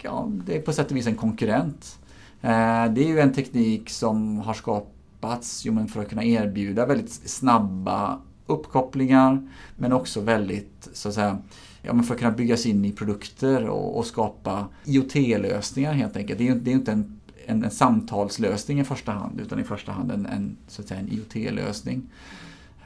ja, 0.02 0.30
det 0.46 0.58
är 0.58 0.62
på 0.62 0.74
sätt 0.74 0.92
och 0.92 0.98
vis 0.98 1.08
en 1.08 1.16
konkurrent. 1.16 2.00
Eh, 2.42 2.86
det 2.94 3.04
är 3.04 3.08
ju 3.08 3.20
en 3.20 3.34
teknik 3.34 3.90
som 3.90 4.38
har 4.38 4.54
skapats 4.54 5.66
jo, 5.66 5.88
för 5.88 6.02
att 6.02 6.10
kunna 6.10 6.24
erbjuda 6.24 6.86
väldigt 6.86 7.12
snabba 7.12 8.20
uppkopplingar 8.46 9.50
men 9.76 9.94
också 9.94 10.22
väldigt 10.22 10.90
så 10.94 11.10
att 11.10 11.16
säga 11.16 11.38
ja, 11.82 11.94
men 11.94 12.04
för 12.04 12.14
att 12.14 12.20
kunna 12.20 12.32
byggas 12.32 12.66
in 12.66 12.86
i 12.86 12.92
produkter 12.92 13.68
och, 13.68 13.98
och 13.98 14.06
skapa 14.06 14.68
IoT-lösningar 14.84 15.94
helt 15.94 16.18
enkelt. 16.18 16.40
Det 16.40 16.48
är 16.48 16.54
ju 16.54 16.60
det 16.60 16.72
är 16.72 16.76
inte 16.76 16.92
en, 16.92 17.20
en, 17.48 17.64
en, 17.64 17.72
samtalslösning 17.72 18.80
i 18.80 18.84
första 18.84 19.12
hand 19.12 19.40
utan 19.40 19.60
i 19.60 19.64
första 19.64 19.92
hand 19.92 20.12
en, 20.12 20.26
en, 20.26 20.58
så 20.68 20.82
att 20.82 20.88
säga, 20.88 21.00
en 21.00 21.10
IoT-lösning. 21.10 22.02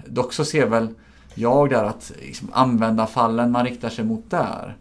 Dock 0.05 0.33
så 0.33 0.45
ser 0.45 0.67
väl 0.67 0.87
jag 1.33 1.69
där 1.69 1.83
att 1.83 2.11
liksom, 2.21 2.49
användarfallen 2.51 3.51
man 3.51 3.65
riktar 3.65 3.89
sig 3.89 4.05
mot 4.05 4.29
där 4.29 4.77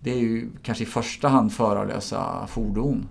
det 0.00 0.10
är 0.10 0.18
ju 0.18 0.50
kanske 0.62 0.84
i 0.84 0.86
första 0.86 1.28
hand 1.28 1.52
förarlösa 1.52 2.46
fordon. 2.46 3.08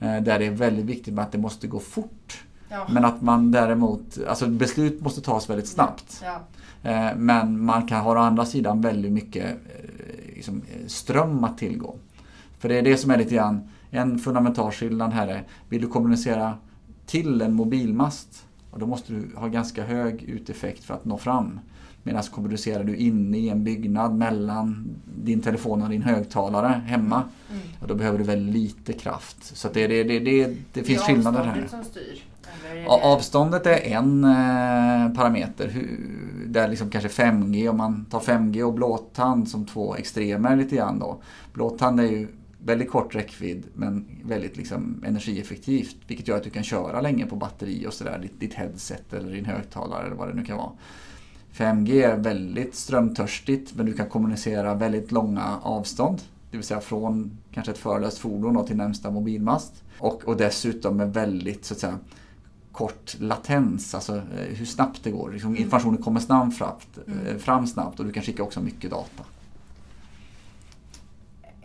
Eh, 0.00 0.22
där 0.22 0.38
det 0.38 0.46
är 0.46 0.50
väldigt 0.50 0.84
viktigt 0.84 1.14
med 1.14 1.24
att 1.24 1.32
det 1.32 1.38
måste 1.38 1.66
gå 1.66 1.80
fort. 1.80 2.44
Ja. 2.68 2.86
Men 2.90 3.04
att 3.04 3.22
man 3.22 3.52
däremot, 3.52 4.18
alltså 4.28 4.46
beslut 4.46 5.00
måste 5.00 5.20
tas 5.20 5.50
väldigt 5.50 5.68
snabbt. 5.68 6.22
Ja. 6.22 6.40
Eh, 6.90 7.16
men 7.16 7.64
man 7.64 7.88
kan 7.88 8.00
ha 8.00 8.12
å 8.12 8.18
andra 8.18 8.46
sidan 8.46 8.80
väldigt 8.80 9.12
mycket 9.12 9.44
eh, 9.44 10.34
liksom, 10.34 10.62
ström 10.86 11.44
att 11.44 11.58
tillgå. 11.58 11.94
För 12.58 12.68
det 12.68 12.78
är 12.78 12.82
det 12.82 12.96
som 12.96 13.10
är 13.10 13.16
lite 13.16 13.34
grann 13.34 13.68
en 13.94 14.18
fundamental 14.18 14.72
skillnad 14.72 15.12
här 15.12 15.28
är, 15.28 15.44
vill 15.68 15.80
du 15.80 15.88
kommunicera 15.88 16.54
till 17.06 17.42
en 17.42 17.54
mobilmast, 17.54 18.46
då 18.76 18.86
måste 18.86 19.12
du 19.12 19.36
ha 19.36 19.48
ganska 19.48 19.84
hög 19.84 20.22
uteffekt 20.22 20.84
för 20.84 20.94
att 20.94 21.04
nå 21.04 21.18
fram. 21.18 21.60
Medan 22.02 22.22
kommunicerar 22.22 22.84
du 22.84 22.96
inne 22.96 23.38
i 23.38 23.48
en 23.48 23.64
byggnad 23.64 24.14
mellan 24.14 24.88
din 25.16 25.40
telefon 25.40 25.82
och 25.82 25.88
din 25.88 26.02
högtalare 26.02 26.82
hemma, 26.86 27.22
mm. 27.50 27.62
och 27.80 27.88
då 27.88 27.94
behöver 27.94 28.18
du 28.18 28.24
väldigt 28.24 28.54
lite 28.54 28.92
kraft. 28.92 29.56
Så 29.56 29.68
det, 29.72 29.86
det, 29.86 30.04
det, 30.04 30.18
det, 30.18 30.56
det 30.72 30.82
finns 30.82 31.02
skillnader 31.02 31.44
här. 31.44 31.66
Som 31.70 31.84
styr. 31.84 32.24
Avståndet 32.86 33.66
är 33.66 33.80
en 33.80 34.24
eh, 34.24 35.14
parameter. 35.16 35.68
Hur, 35.68 36.00
där 36.46 36.68
liksom 36.68 36.90
kanske 36.90 37.22
5G, 37.22 37.68
om 37.68 37.76
man 37.76 38.04
tar 38.04 38.20
5G 38.20 38.62
och 38.62 38.74
blåtand 38.74 39.48
som 39.48 39.66
två 39.66 39.96
extremer 39.96 40.56
lite 40.56 40.76
grann 40.76 40.98
då. 40.98 41.22
Blåtand 41.52 42.00
är 42.00 42.04
ju 42.04 42.28
väldigt 42.64 42.90
kort 42.90 43.14
räckvidd 43.14 43.64
men 43.74 44.06
väldigt 44.24 44.56
liksom 44.56 45.04
energieffektivt. 45.06 45.96
Vilket 46.06 46.28
gör 46.28 46.36
att 46.36 46.44
du 46.44 46.50
kan 46.50 46.64
köra 46.64 47.00
länge 47.00 47.26
på 47.26 47.36
batteri 47.36 47.86
och 47.86 47.94
sådär. 47.94 48.18
Ditt, 48.22 48.40
ditt 48.40 48.54
headset 48.54 49.12
eller 49.12 49.32
din 49.32 49.44
högtalare 49.44 50.06
eller 50.06 50.16
vad 50.16 50.28
det 50.28 50.34
nu 50.34 50.44
kan 50.44 50.56
vara. 50.56 50.72
5G 51.54 52.04
är 52.04 52.16
väldigt 52.16 52.74
strömtörstigt 52.74 53.74
men 53.74 53.86
du 53.86 53.92
kan 53.92 54.08
kommunicera 54.08 54.74
väldigt 54.74 55.12
långa 55.12 55.58
avstånd. 55.62 56.20
Det 56.50 56.56
vill 56.56 56.66
säga 56.66 56.80
från 56.80 57.38
kanske 57.52 57.72
ett 57.72 57.78
förelöst 57.78 58.18
fordon 58.18 58.66
till 58.66 58.76
närmsta 58.76 59.10
mobilmast. 59.10 59.82
Och, 59.98 60.24
och 60.24 60.36
dessutom 60.36 60.96
med 60.96 61.12
väldigt 61.12 61.64
så 61.64 61.74
att 61.74 61.80
säga, 61.80 61.98
kort 62.72 63.16
latens, 63.20 63.94
alltså 63.94 64.16
eh, 64.16 64.56
hur 64.56 64.66
snabbt 64.66 65.04
det 65.04 65.10
går. 65.10 65.30
Liksom, 65.32 65.50
mm. 65.50 65.62
informationen 65.62 66.02
kommer 66.02 66.20
snabbt 66.20 66.98
mm. 67.06 67.26
Eh, 67.26 67.36
fram 67.36 67.66
snabbt 67.66 68.00
och 68.00 68.06
du 68.06 68.12
kan 68.12 68.22
skicka 68.22 68.42
också 68.42 68.60
mycket 68.60 68.90
data. 68.90 69.24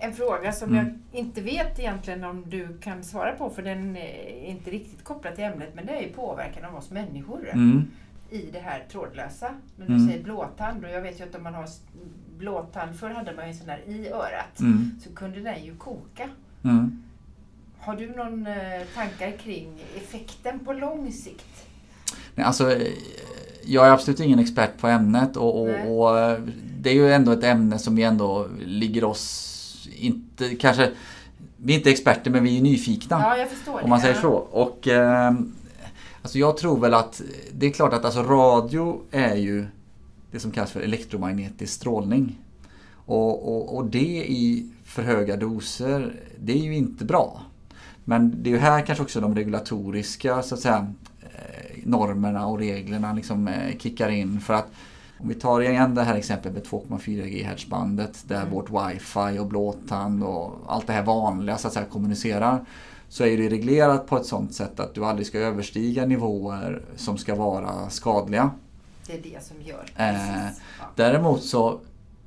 En 0.01 0.13
fråga 0.13 0.51
som 0.51 0.69
mm. 0.69 0.85
jag 0.85 1.19
inte 1.19 1.41
vet 1.41 1.79
egentligen 1.79 2.23
om 2.23 2.43
du 2.47 2.77
kan 2.81 3.03
svara 3.03 3.31
på 3.31 3.49
för 3.49 3.61
den 3.61 3.95
är 3.95 4.45
inte 4.45 4.71
riktigt 4.71 5.03
kopplad 5.03 5.35
till 5.35 5.43
ämnet 5.43 5.69
men 5.75 5.85
det 5.85 5.91
är 5.91 6.01
ju 6.01 6.09
påverkan 6.09 6.65
av 6.65 6.75
oss 6.75 6.91
människor. 6.91 7.49
Mm 7.53 7.87
i 8.31 8.49
det 8.53 8.59
här 8.59 8.85
trådlösa. 8.91 9.51
Men 9.75 9.87
du 9.87 9.93
mm. 9.93 10.07
säger 10.07 10.23
blåtand 10.23 10.85
och 10.85 10.91
jag 10.91 11.01
vet 11.01 11.19
ju 11.19 11.23
att 11.23 11.35
om 11.35 11.43
man 11.43 11.53
har 11.53 11.69
blåtand, 12.37 12.99
förr 12.99 13.09
hade 13.09 13.35
man 13.35 13.45
ju 13.45 13.51
en 13.51 13.57
sån 13.57 13.67
där 13.67 13.81
i 13.87 14.09
örat, 14.09 14.59
mm. 14.59 14.91
så 15.03 15.09
kunde 15.09 15.39
den 15.39 15.65
ju 15.65 15.75
koka. 15.75 16.29
Mm. 16.63 17.03
Har 17.79 17.95
du 17.95 18.09
någon 18.09 18.47
eh, 18.47 18.81
tankar 18.95 19.31
kring 19.31 19.67
effekten 19.97 20.59
på 20.59 20.73
lång 20.73 21.11
sikt? 21.11 21.67
Nej, 22.35 22.45
alltså, 22.45 22.71
eh, 22.71 22.93
jag 23.65 23.87
är 23.87 23.91
absolut 23.91 24.19
ingen 24.19 24.39
expert 24.39 24.77
på 24.77 24.87
ämnet 24.87 25.37
och, 25.37 25.61
och, 25.61 25.97
och, 25.97 26.19
eh, 26.19 26.39
det 26.79 26.89
är 26.89 26.93
ju 26.93 27.11
ändå 27.11 27.31
ett 27.31 27.43
ämne 27.43 27.79
som 27.79 27.95
vi 27.95 28.03
ändå 28.03 28.47
ligger 28.59 29.03
oss 29.03 29.55
inte, 30.05 30.55
kanske 30.55 30.91
vi 31.57 31.73
är 31.73 31.77
inte 31.77 31.89
experter 31.89 32.31
men 32.31 32.43
vi 32.43 32.57
är 32.57 32.61
nyfikna. 32.61 33.19
Ja, 33.19 33.37
jag 33.37 33.49
förstår 33.49 33.83
Om 33.83 33.89
man 33.89 34.01
säger 34.01 34.15
så. 34.15 34.31
Och, 34.31 34.87
eh, 34.87 35.31
Alltså 36.21 36.39
jag 36.39 36.57
tror 36.57 36.79
väl 36.79 36.93
att 36.93 37.21
det 37.51 37.65
är 37.65 37.71
klart 37.71 37.93
att 37.93 38.05
alltså 38.05 38.23
radio 38.23 39.01
är 39.11 39.35
ju 39.35 39.65
det 40.31 40.39
som 40.39 40.51
kallas 40.51 40.71
för 40.71 40.81
elektromagnetisk 40.81 41.73
strålning. 41.73 42.37
Och, 42.93 43.55
och, 43.55 43.77
och 43.77 43.85
det 43.85 44.25
i 44.27 44.69
för 44.83 45.03
höga 45.03 45.37
doser, 45.37 46.15
det 46.39 46.53
är 46.53 46.63
ju 46.63 46.75
inte 46.75 47.05
bra. 47.05 47.41
Men 48.05 48.43
det 48.43 48.49
är 48.49 48.51
ju 48.51 48.57
här 48.57 48.85
kanske 48.85 49.03
också 49.03 49.21
de 49.21 49.35
regulatoriska 49.35 50.41
så 50.41 50.55
att 50.55 50.61
säga, 50.61 50.93
eh, 51.21 51.77
normerna 51.83 52.47
och 52.47 52.59
reglerna 52.59 53.13
liksom 53.13 53.47
eh, 53.47 53.77
kickar 53.77 54.09
in. 54.09 54.41
För 54.41 54.53
att 54.53 54.71
om 55.19 55.27
vi 55.27 55.35
tar 55.35 55.61
igen 55.61 55.95
det 55.95 56.03
här 56.03 56.15
exemplet 56.15 56.53
med 56.53 56.63
2,4 56.63 57.25
GHz 57.25 57.67
bandet 57.67 58.23
där 58.27 58.41
mm. 58.41 58.49
vårt 58.49 58.69
wifi 58.69 59.39
och 59.39 59.47
blåtand 59.47 60.23
och 60.23 60.53
allt 60.67 60.87
det 60.87 60.93
här 60.93 61.03
vanliga 61.03 61.57
så 61.57 61.67
att 61.67 61.73
säga 61.73 61.85
kommunicerar 61.85 62.65
så 63.09 63.25
är 63.25 63.37
det 63.37 63.49
reglerat 63.49 64.07
på 64.07 64.17
ett 64.17 64.25
sådant 64.25 64.53
sätt 64.53 64.79
att 64.79 64.93
du 64.93 65.05
aldrig 65.05 65.27
ska 65.27 65.39
överstiga 65.39 66.05
nivåer 66.05 66.83
som 66.95 67.17
ska 67.17 67.35
vara 67.35 67.89
skadliga. 67.89 68.51
Det 69.07 69.13
är 69.13 69.21
det 69.21 69.43
som 69.43 69.61
gör. 69.61 69.85
Eh, 69.95 70.51
däremot 70.95 71.43
så 71.43 71.79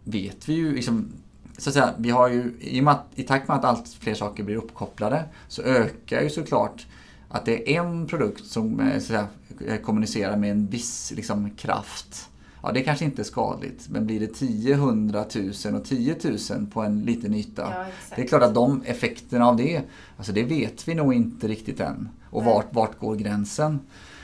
vet 0.04 0.48
vi 0.48 0.52
ju 0.52 0.74
liksom, 0.74 1.12
så 1.58 1.70
att 1.70 1.74
säga, 1.74 1.94
vi 1.98 2.10
har 2.10 2.28
ju, 2.28 2.54
i, 2.60 2.86
att, 2.86 3.04
i 3.14 3.22
takt 3.22 3.48
med 3.48 3.56
att 3.56 3.64
allt 3.64 3.88
fler 3.88 4.14
saker 4.14 4.42
blir 4.42 4.56
uppkopplade 4.56 5.24
så 5.48 5.62
ökar 5.62 6.22
ju 6.22 6.30
såklart 6.30 6.86
att 7.28 7.44
det 7.44 7.74
är 7.74 7.80
en 7.80 8.06
produkt 8.06 8.46
som 8.46 8.80
eh, 8.80 8.98
så 8.98 9.16
att 9.16 9.28
säga, 9.58 9.78
kommunicerar 9.78 10.36
med 10.36 10.50
en 10.50 10.66
viss 10.66 11.12
liksom, 11.16 11.50
kraft 11.50 12.28
ja 12.62 12.72
det 12.72 12.82
kanske 12.82 13.04
inte 13.04 13.22
är 13.22 13.24
skadligt. 13.24 13.88
Men 13.88 14.06
blir 14.06 14.20
det 14.20 14.26
10, 14.26 14.74
100 14.74 15.24
000 15.64 15.74
och 15.74 15.84
10 15.84 16.16
000 16.50 16.66
på 16.66 16.80
en 16.82 17.02
liten 17.02 17.34
yta. 17.34 17.62
Ja, 17.62 17.84
det 18.16 18.22
är 18.22 18.26
klart 18.26 18.42
att 18.42 18.54
de 18.54 18.82
effekterna 18.82 19.46
av 19.46 19.56
det, 19.56 19.82
alltså 20.16 20.32
det 20.32 20.42
vet 20.42 20.88
vi 20.88 20.94
nog 20.94 21.14
inte 21.14 21.48
riktigt 21.48 21.80
än. 21.80 22.08
Och 22.30 22.44
vart, 22.44 22.74
vart 22.74 22.98
går 22.98 23.16
gränsen? 23.16 23.80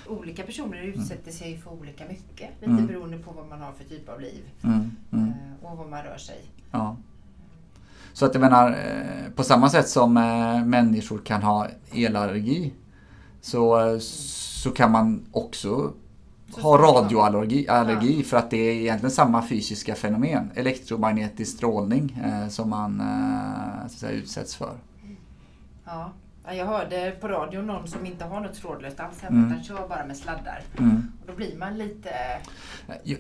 Olika 0.08 0.42
personer 0.42 0.82
utsätter 0.82 1.32
sig 1.32 1.58
för 1.58 1.72
olika 1.72 2.04
mycket. 2.08 2.50
Lite 2.60 2.72
mm. 2.72 2.86
beroende 2.86 3.18
på 3.18 3.32
vad 3.32 3.48
man 3.48 3.60
har 3.60 3.72
för 3.72 3.84
typ 3.84 4.08
av 4.08 4.20
liv. 4.20 4.42
Mm. 4.62 4.90
Mm. 5.12 5.28
Eh, 5.28 5.70
och 5.70 5.78
vad 5.78 5.90
man 5.90 6.02
rör 6.02 6.16
sig. 6.16 6.40
Ja. 6.70 6.96
Så 8.12 8.26
att 8.26 8.34
jag 8.34 8.40
menar, 8.40 8.70
eh, 8.70 9.32
på 9.34 9.44
samma 9.44 9.70
sätt 9.70 9.88
som 9.88 10.16
eh, 10.16 10.64
människor 10.64 11.18
kan 11.18 11.42
ha 11.42 11.68
elallergi 11.92 12.72
så, 13.40 13.96
så 14.00 14.70
kan 14.70 14.92
man 14.92 15.26
också 15.32 15.92
har 16.56 16.78
radioallergi 16.78 17.68
allergi, 17.68 18.22
för 18.22 18.36
att 18.36 18.50
det 18.50 18.56
är 18.56 18.72
egentligen 18.72 19.10
samma 19.10 19.46
fysiska 19.46 19.94
fenomen. 19.94 20.50
Elektromagnetisk 20.54 21.56
strålning 21.56 22.22
eh, 22.24 22.48
som 22.48 22.70
man 22.70 23.00
eh, 23.00 23.88
säga, 23.88 24.12
utsätts 24.12 24.56
för. 24.56 24.74
Ja. 25.84 26.12
Jag 26.52 26.66
hörde 26.66 27.16
på 27.20 27.28
radio 27.28 27.62
någon 27.62 27.88
som 27.88 28.06
inte 28.06 28.24
har 28.24 28.40
något 28.40 28.54
trådlöst 28.54 29.00
alls 29.00 29.20
hemma 29.20 29.36
mm. 29.36 29.52
utan 29.52 29.64
kör 29.64 29.88
bara 29.88 30.06
med 30.06 30.16
sladdar. 30.16 30.62
Mm. 30.78 31.12
Och 31.20 31.26
då 31.26 31.32
blir 31.32 31.58
man 31.58 31.78
lite... 31.78 32.10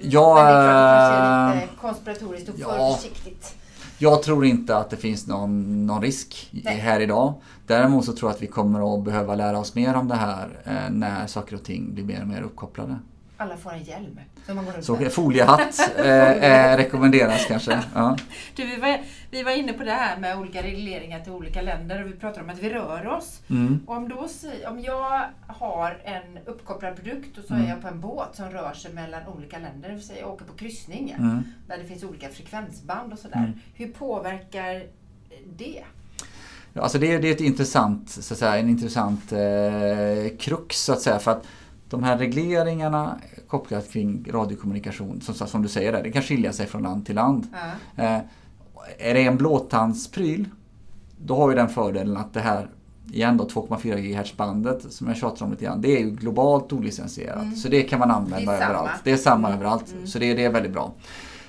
Ja, 0.00 0.40
är 0.40 1.54
lite 1.54 1.64
eh, 1.64 1.70
konspiratoriskt 1.80 2.48
och 2.48 2.54
ja, 2.58 2.68
för 2.68 2.94
försiktigt. 2.94 3.56
Jag 3.98 4.22
tror 4.22 4.44
inte 4.44 4.76
att 4.76 4.90
det 4.90 4.96
finns 4.96 5.26
någon, 5.26 5.86
någon 5.86 6.02
risk 6.02 6.50
Nej. 6.64 6.76
här 6.76 7.00
idag. 7.00 7.34
Däremot 7.66 8.04
så 8.04 8.12
tror 8.12 8.30
jag 8.30 8.36
att 8.36 8.42
vi 8.42 8.46
kommer 8.46 8.94
att 8.94 9.04
behöva 9.04 9.34
lära 9.34 9.58
oss 9.58 9.74
mer 9.74 9.94
om 9.94 10.08
det 10.08 10.14
här 10.14 10.48
eh, 10.64 10.90
när 10.90 11.26
saker 11.26 11.56
och 11.56 11.64
ting 11.64 11.94
blir 11.94 12.04
mer 12.04 12.22
och 12.22 12.28
mer 12.28 12.42
uppkopplade 12.42 12.98
alla 13.40 13.56
får 13.56 13.72
en 13.72 13.82
hjälm. 13.82 14.20
Så, 14.46 14.54
man 14.54 14.64
går 14.64 14.80
så 14.80 15.10
foliehatt 15.10 15.80
eh, 15.98 16.76
rekommenderas 16.76 17.46
kanske. 17.46 17.82
Ja. 17.94 18.16
Du, 18.56 18.66
vi, 18.66 18.76
var, 18.76 19.00
vi 19.30 19.42
var 19.42 19.52
inne 19.52 19.72
på 19.72 19.84
det 19.84 19.92
här 19.92 20.18
med 20.18 20.38
olika 20.38 20.62
regleringar 20.62 21.20
till 21.20 21.32
olika 21.32 21.62
länder 21.62 22.02
och 22.02 22.08
vi 22.08 22.12
pratade 22.12 22.44
om 22.44 22.50
att 22.50 22.58
vi 22.58 22.70
rör 22.70 23.06
oss. 23.06 23.40
Mm. 23.50 23.80
Och 23.86 23.96
om, 23.96 24.08
då, 24.08 24.28
om 24.68 24.80
jag 24.80 25.24
har 25.46 26.00
en 26.04 26.38
uppkopplad 26.46 26.96
produkt 26.96 27.38
och 27.38 27.44
så 27.44 27.54
mm. 27.54 27.66
är 27.66 27.70
jag 27.70 27.82
på 27.82 27.88
en 27.88 28.00
båt 28.00 28.36
som 28.36 28.50
rör 28.50 28.72
sig 28.72 28.92
mellan 28.92 29.26
olika 29.26 29.58
länder, 29.58 29.98
säga 29.98 30.20
jag 30.20 30.30
åker 30.30 30.44
på 30.44 30.52
kryssning 30.52 31.10
mm. 31.18 31.44
där 31.68 31.78
det 31.78 31.84
finns 31.84 32.04
olika 32.04 32.28
frekvensband 32.28 33.12
och 33.12 33.18
sådär. 33.18 33.38
Mm. 33.38 33.52
Hur 33.74 33.88
påverkar 33.88 34.82
det? 35.56 35.84
Ja, 36.72 36.82
alltså 36.82 36.98
det, 36.98 37.18
det 37.18 37.28
är 37.28 37.32
ett 37.32 37.40
intressant, 37.40 38.10
så 38.10 38.34
att 38.34 38.38
säga, 38.38 38.56
en 38.56 38.68
intressant 38.68 39.32
eh, 39.32 40.36
krux 40.38 40.84
så 40.84 40.92
att 40.92 41.00
säga. 41.00 41.18
För 41.18 41.30
att 41.30 41.46
de 41.90 42.02
här 42.02 42.18
regleringarna 42.18 43.18
kopplat 43.48 43.92
kring 43.92 44.26
radiokommunikation, 44.30 45.20
som, 45.20 45.34
som 45.46 45.62
du 45.62 45.68
säger, 45.68 45.92
där, 45.92 46.02
det 46.02 46.12
kan 46.12 46.22
skilja 46.22 46.52
sig 46.52 46.66
från 46.66 46.82
land 46.82 47.06
till 47.06 47.14
land. 47.14 47.46
Mm. 47.96 48.14
Eh, 48.14 48.22
är 48.98 49.14
det 49.14 49.24
en 49.24 49.36
blåtandspryl, 49.36 50.48
då 51.18 51.36
har 51.36 51.50
ju 51.50 51.56
den 51.56 51.68
fördelen 51.68 52.16
att 52.16 52.34
det 52.34 52.40
här 52.40 52.68
igen 53.12 53.36
då 53.36 53.44
2,4 53.44 53.96
GHz 53.98 54.36
bandet 54.36 54.92
som 54.92 55.08
jag 55.08 55.16
tjatar 55.16 55.46
om 55.46 55.50
lite 55.50 55.64
grann. 55.64 55.80
Det 55.80 55.96
är 55.96 56.00
ju 56.00 56.10
globalt 56.10 56.72
olicensierat. 56.72 57.42
Mm. 57.42 57.56
Så 57.56 57.68
det 57.68 57.82
kan 57.82 57.98
man 57.98 58.10
använda 58.10 58.52
det 58.52 58.64
överallt. 58.64 58.90
Det 59.04 59.12
är 59.12 59.16
samma 59.16 59.48
mm. 59.48 59.60
överallt. 59.60 59.92
Mm. 59.92 60.06
Så 60.06 60.18
det, 60.18 60.34
det 60.34 60.44
är 60.44 60.50
väldigt 60.50 60.72
bra. 60.72 60.92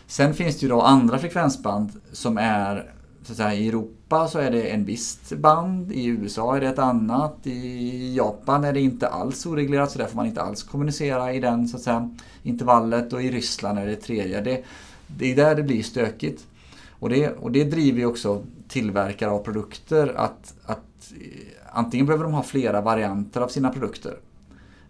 Sen 0.08 0.34
finns 0.34 0.60
det 0.60 0.64
ju 0.64 0.70
då 0.70 0.82
andra 0.82 1.20
frekvensband 1.20 1.92
som 2.12 2.38
är 2.38 2.92
så 3.30 3.34
att 3.34 3.38
säga, 3.38 3.54
I 3.54 3.68
Europa 3.68 4.28
så 4.28 4.40
är 4.40 4.52
det 4.52 4.62
en 4.62 4.86
visst 4.86 5.34
band, 5.34 5.92
i 5.92 6.06
USA 6.06 6.56
är 6.56 6.62
det 6.62 6.68
ett 6.68 6.80
annat, 6.80 7.36
i 7.44 8.16
Japan 8.16 8.64
är 8.64 8.74
det 8.74 8.82
inte 8.82 9.08
alls 9.08 9.46
oreglerat 9.46 9.92
så 9.92 10.00
där 10.00 10.06
får 10.06 10.16
man 10.16 10.26
inte 10.26 10.42
alls 10.42 10.64
kommunicera 10.64 11.34
i 11.34 11.40
den 11.40 11.68
så 11.68 11.78
att 11.78 11.84
säga, 11.84 12.16
intervallet 12.44 13.14
och 13.14 13.24
i 13.24 13.32
Ryssland 13.32 13.80
är 13.80 13.86
det 13.86 13.96
tredje. 13.96 14.42
Det, 14.42 14.64
det 15.08 15.32
är 15.32 15.36
där 15.36 15.56
det 15.56 15.64
blir 15.64 15.84
stökigt. 15.84 16.48
Och 16.90 17.10
det, 17.10 17.30
och 17.30 17.52
det 17.52 17.64
driver 17.64 18.00
ju 18.00 18.06
också 18.06 18.42
tillverkare 18.68 19.32
av 19.32 19.44
produkter 19.44 20.14
att, 20.16 20.54
att 20.66 21.12
eh, 21.12 21.70
antingen 21.72 22.06
behöver 22.06 22.24
de 22.24 22.34
ha 22.34 22.44
flera 22.44 22.82
varianter 22.82 23.42
av 23.42 23.48
sina 23.48 23.70
produkter. 23.70 24.18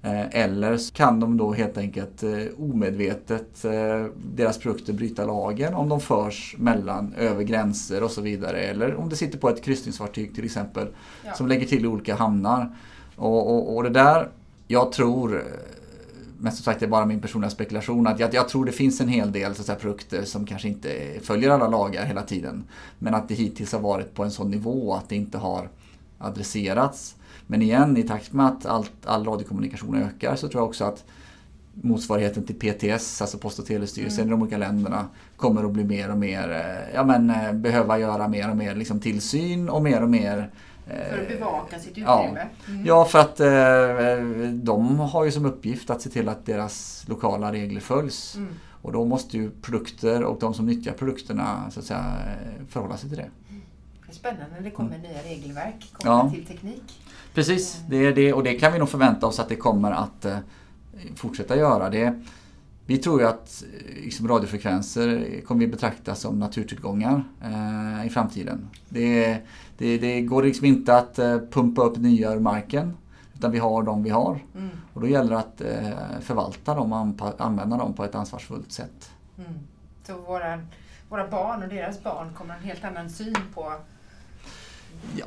Eh, 0.01 0.41
eller 0.41 0.91
kan 0.93 1.19
de 1.19 1.37
då 1.37 1.53
helt 1.53 1.77
enkelt 1.77 2.23
eh, 2.23 2.31
omedvetet 2.57 3.65
eh, 3.65 4.05
deras 4.15 4.57
produkter 4.57 4.93
bryta 4.93 5.25
lagen 5.25 5.73
om 5.73 5.89
de 5.89 6.01
förs 6.01 6.55
mellan 6.57 7.13
över 7.17 7.43
gränser 7.43 8.03
och 8.03 8.11
så 8.11 8.21
vidare. 8.21 8.57
Eller 8.57 8.95
om 8.95 9.09
det 9.09 9.15
sitter 9.15 9.37
på 9.37 9.49
ett 9.49 9.63
kryssningsfartyg 9.63 10.35
till 10.35 10.45
exempel 10.45 10.87
ja. 11.25 11.33
som 11.33 11.47
lägger 11.47 11.65
till 11.65 11.85
i 11.85 11.87
olika 11.87 12.15
hamnar. 12.15 12.75
Och, 13.15 13.55
och, 13.55 13.75
och, 13.75 13.83
det 13.83 13.89
där, 13.89 14.29
jag 14.67 14.91
tror, 14.91 15.43
men 16.37 16.51
som 16.51 16.63
sagt 16.63 16.79
det 16.79 16.85
är 16.85 16.89
bara 16.89 17.05
min 17.05 17.21
personliga 17.21 17.49
spekulation, 17.49 18.07
att 18.07 18.19
jag, 18.19 18.33
jag 18.33 18.49
tror 18.49 18.65
det 18.65 18.71
finns 18.71 19.01
en 19.01 19.07
hel 19.07 19.31
del 19.31 19.55
så 19.55 19.63
säga, 19.63 19.79
produkter 19.79 20.23
som 20.23 20.45
kanske 20.45 20.67
inte 20.67 20.89
följer 21.21 21.49
alla 21.49 21.67
lagar 21.67 22.05
hela 22.05 22.21
tiden. 22.21 22.63
Men 22.99 23.15
att 23.15 23.27
det 23.27 23.35
hittills 23.35 23.71
har 23.71 23.79
varit 23.79 24.13
på 24.13 24.23
en 24.23 24.31
sån 24.31 24.51
nivå 24.51 24.93
att 24.93 25.09
det 25.09 25.15
inte 25.15 25.37
har 25.37 25.69
adresserats. 26.17 27.15
Men 27.51 27.61
igen, 27.61 27.97
i 27.97 28.03
takt 28.03 28.33
med 28.33 28.45
att 28.45 28.65
allt, 28.65 28.91
all 29.05 29.25
radiokommunikation 29.25 29.95
ökar 29.95 30.35
så 30.35 30.47
tror 30.47 30.61
jag 30.61 30.69
också 30.69 30.85
att 30.85 31.03
motsvarigheten 31.73 32.43
till 32.43 32.55
PTS, 32.55 33.21
alltså 33.21 33.37
Post 33.37 33.59
och 33.59 33.65
telestyrelsen 33.65 34.23
mm. 34.23 34.27
i 34.27 34.31
de 34.31 34.41
olika 34.41 34.57
länderna, 34.57 35.07
kommer 35.37 35.63
att 35.63 35.71
bli 35.71 35.83
mer 35.83 36.11
och 36.11 36.17
mer, 36.17 36.51
eh, 36.51 36.95
ja 36.95 37.03
men 37.03 37.29
eh, 37.29 37.53
behöva 37.53 37.99
göra 37.99 38.27
mer 38.27 38.49
och 38.49 38.57
mer 38.57 38.75
liksom, 38.75 38.99
tillsyn 38.99 39.69
och 39.69 39.81
mer 39.81 40.03
och 40.03 40.09
mer 40.09 40.49
för 40.85 41.21
att 41.21 41.27
bevaka 41.27 41.79
sitt 41.79 41.91
utrymme? 41.91 42.05
Ja, 42.05 42.27
mm. 42.67 42.85
ja 42.85 43.05
för 43.05 43.19
att 43.19 43.39
eh, 43.39 44.51
de 44.53 44.99
har 44.99 45.25
ju 45.25 45.31
som 45.31 45.45
uppgift 45.45 45.89
att 45.89 46.01
se 46.01 46.09
till 46.09 46.29
att 46.29 46.45
deras 46.45 47.05
lokala 47.07 47.51
regler 47.51 47.81
följs. 47.81 48.35
Mm. 48.35 48.53
Och 48.81 48.91
då 48.91 49.05
måste 49.05 49.37
ju 49.37 49.51
produkter 49.51 50.23
och 50.23 50.39
de 50.39 50.53
som 50.53 50.65
nyttjar 50.65 50.93
produkterna 50.93 51.71
så 51.71 51.79
att 51.79 51.85
säga, 51.85 52.15
förhålla 52.69 52.97
sig 52.97 53.09
till 53.09 53.17
det. 53.17 53.29
Det 54.09 54.13
är 54.13 54.15
spännande 54.15 54.55
när 54.55 54.61
det 54.61 54.71
kommer 54.71 54.95
mm. 54.95 55.01
nya 55.01 55.21
regelverk 55.23 55.89
kopplat 55.91 56.23
ja. 56.25 56.31
till 56.33 56.45
teknik. 56.45 57.01
Precis, 57.33 57.81
det 57.89 57.97
är 57.97 58.15
det 58.15 58.33
och 58.33 58.43
det 58.43 58.53
kan 58.53 58.73
vi 58.73 58.79
nog 58.79 58.89
förvänta 58.89 59.27
oss 59.27 59.39
att 59.39 59.49
det 59.49 59.55
kommer 59.55 59.91
att 59.91 60.25
eh, 60.25 60.37
fortsätta 61.15 61.55
göra. 61.55 61.89
Det, 61.89 62.23
vi 62.85 62.97
tror 62.97 63.21
ju 63.21 63.27
att 63.27 63.63
eh, 63.63 64.03
liksom, 64.03 64.27
radiofrekvenser 64.27 65.41
kommer 65.45 65.59
vi 65.59 65.67
betrakta 65.67 66.15
som 66.15 66.39
naturtillgångar 66.39 67.23
eh, 67.43 68.07
i 68.07 68.09
framtiden. 68.09 68.69
Det, 68.89 69.37
det, 69.77 69.97
det, 69.97 70.21
går 70.21 70.43
liksom 70.43 70.65
inte 70.65 70.97
att 70.97 71.19
eh, 71.19 71.39
pumpa 71.51 71.81
upp 71.81 71.97
nya 71.97 72.33
ur 72.33 72.39
marken. 72.39 72.97
Utan 73.33 73.51
vi 73.51 73.59
har 73.59 73.83
de 73.83 74.03
vi 74.03 74.09
har. 74.09 74.39
Mm. 74.55 74.69
Och 74.93 75.01
då 75.01 75.07
gäller 75.07 75.29
det 75.29 75.39
att 75.39 75.61
eh, 75.61 76.19
förvalta 76.21 76.75
dem 76.75 76.93
och 76.93 77.41
använda 77.41 77.77
dem 77.77 77.93
på 77.93 78.03
ett 78.03 78.15
ansvarsfullt 78.15 78.71
sätt. 78.71 79.11
Mm. 79.37 79.53
Så 80.03 80.17
våra, 80.17 80.61
våra 81.09 81.27
barn 81.27 81.63
och 81.63 81.69
deras 81.69 82.03
barn 82.03 82.33
kommer 82.33 82.53
ha 82.53 82.59
en 82.59 82.67
helt 82.67 82.83
annan 82.83 83.09
syn 83.09 83.37
på 83.53 83.73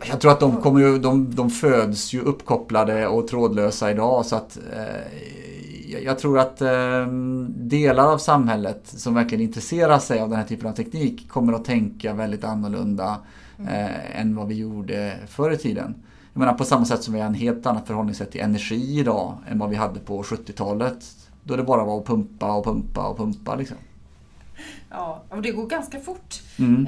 jag 0.08 0.20
tror 0.20 0.32
att 0.32 0.40
de, 0.40 0.56
kommer 0.56 0.80
ju, 0.80 0.98
de, 0.98 1.34
de 1.34 1.50
föds 1.50 2.12
ju 2.12 2.20
uppkopplade 2.20 3.06
och 3.06 3.28
trådlösa 3.28 3.90
idag 3.90 4.26
så 4.26 4.36
att 4.36 4.58
eh, 4.72 6.02
jag 6.04 6.18
tror 6.18 6.38
att 6.38 6.60
eh, 6.60 7.06
delar 7.48 8.12
av 8.12 8.18
samhället 8.18 8.80
som 8.84 9.14
verkligen 9.14 9.44
intresserar 9.44 9.98
sig 9.98 10.20
av 10.20 10.28
den 10.28 10.38
här 10.38 10.46
typen 10.46 10.68
av 10.68 10.72
teknik 10.72 11.28
kommer 11.28 11.52
att 11.52 11.64
tänka 11.64 12.14
väldigt 12.14 12.44
annorlunda 12.44 13.18
eh, 13.58 14.20
än 14.20 14.36
vad 14.36 14.48
vi 14.48 14.54
gjorde 14.54 15.18
förr 15.28 15.50
i 15.50 15.56
tiden. 15.56 15.94
Jag 16.32 16.40
menar 16.40 16.52
på 16.52 16.64
samma 16.64 16.84
sätt 16.84 17.02
som 17.02 17.14
vi 17.14 17.20
har 17.20 17.26
en 17.26 17.34
helt 17.34 17.66
annat 17.66 17.86
förhållningssätt 17.86 18.30
till 18.30 18.40
energi 18.40 18.98
idag 18.98 19.34
än 19.48 19.58
vad 19.58 19.70
vi 19.70 19.76
hade 19.76 20.00
på 20.00 20.22
70-talet. 20.22 21.04
Då 21.44 21.56
det 21.56 21.62
bara 21.62 21.84
var 21.84 21.98
att 21.98 22.06
pumpa 22.06 22.52
och 22.52 22.64
pumpa 22.64 23.08
och 23.08 23.16
pumpa 23.16 23.54
liksom. 23.54 23.76
Ja, 24.90 25.22
och 25.28 25.42
det 25.42 25.50
går 25.50 25.66
ganska 25.66 26.00
fort. 26.00 26.42
Mm. 26.58 26.86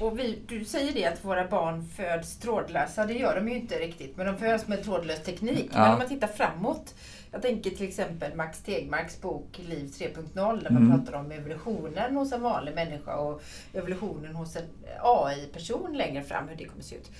Och 0.00 0.18
vi, 0.18 0.38
du 0.46 0.64
säger 0.64 0.92
det 0.92 1.04
att 1.04 1.24
våra 1.24 1.48
barn 1.48 1.88
föds 1.96 2.38
trådlösa. 2.38 3.06
Det 3.06 3.14
gör 3.14 3.34
de 3.34 3.48
ju 3.48 3.54
inte 3.54 3.78
riktigt. 3.78 4.16
Men 4.16 4.26
de 4.26 4.36
föds 4.36 4.68
med 4.68 4.84
trådlös 4.84 5.22
teknik. 5.22 5.70
Ja. 5.72 5.80
Men 5.80 5.92
om 5.92 5.98
man 5.98 6.08
tittar 6.08 6.28
framåt. 6.28 6.94
Jag 7.30 7.42
tänker 7.42 7.70
till 7.70 7.88
exempel 7.88 8.34
Max 8.34 8.62
Tegmarks 8.62 9.20
bok 9.20 9.60
Liv 9.68 9.86
3.0 9.86 10.62
där 10.62 10.70
man 10.70 10.82
mm. 10.82 10.90
pratar 10.90 11.18
om 11.18 11.32
evolutionen 11.32 12.16
hos 12.16 12.32
en 12.32 12.42
vanlig 12.42 12.74
människa 12.74 13.16
och 13.16 13.42
evolutionen 13.72 14.34
hos 14.34 14.56
en 14.56 14.64
AI-person 15.02 15.96
längre 15.96 16.22
fram, 16.22 16.48
hur 16.48 16.56
det 16.56 16.64
kommer 16.64 16.82
se 16.82 16.96
ut. 16.96 17.10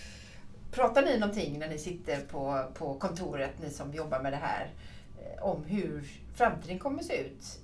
Pratar 0.70 1.02
ni 1.02 1.18
någonting 1.18 1.58
när 1.58 1.68
ni 1.68 1.78
sitter 1.78 2.20
på, 2.20 2.64
på 2.74 2.94
kontoret, 2.94 3.50
ni 3.62 3.70
som 3.70 3.94
jobbar 3.94 4.20
med 4.20 4.32
det 4.32 4.40
här, 4.42 4.70
eh, 5.18 5.42
om 5.42 5.64
hur 5.64 6.04
framtiden 6.34 6.78
kommer 6.78 7.02
se 7.02 7.16
ut? 7.16 7.58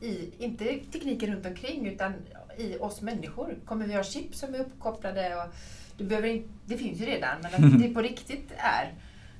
I, 0.00 0.30
inte 0.38 0.64
tekniken 0.92 1.34
runt 1.34 1.46
omkring 1.46 1.86
utan 1.86 2.12
i 2.58 2.78
oss 2.78 3.02
människor? 3.02 3.58
Kommer 3.64 3.86
vi 3.86 3.94
ha 3.94 4.02
chip 4.02 4.34
som 4.34 4.54
är 4.54 4.58
uppkopplade? 4.58 5.36
Och 5.36 5.54
du 5.96 6.04
behöver 6.04 6.28
in, 6.28 6.48
det 6.66 6.76
finns 6.76 7.00
ju 7.00 7.06
redan, 7.06 7.36
men 7.42 7.64
att 7.64 7.82
det 7.82 7.94
på 7.94 8.02
riktigt 8.02 8.52
är 8.56 8.92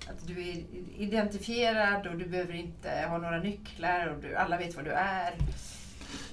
att 0.07 0.27
du 0.27 0.49
är 0.49 0.65
identifierad 0.99 2.07
och 2.07 2.17
du 2.17 2.27
behöver 2.27 2.55
inte 2.55 2.91
ha 3.09 3.19
några 3.19 3.39
nycklar 3.39 4.07
och 4.07 4.23
du, 4.23 4.37
alla 4.37 4.59
vet 4.59 4.77
vad 4.77 4.85
du 4.85 4.91
är. 4.91 5.35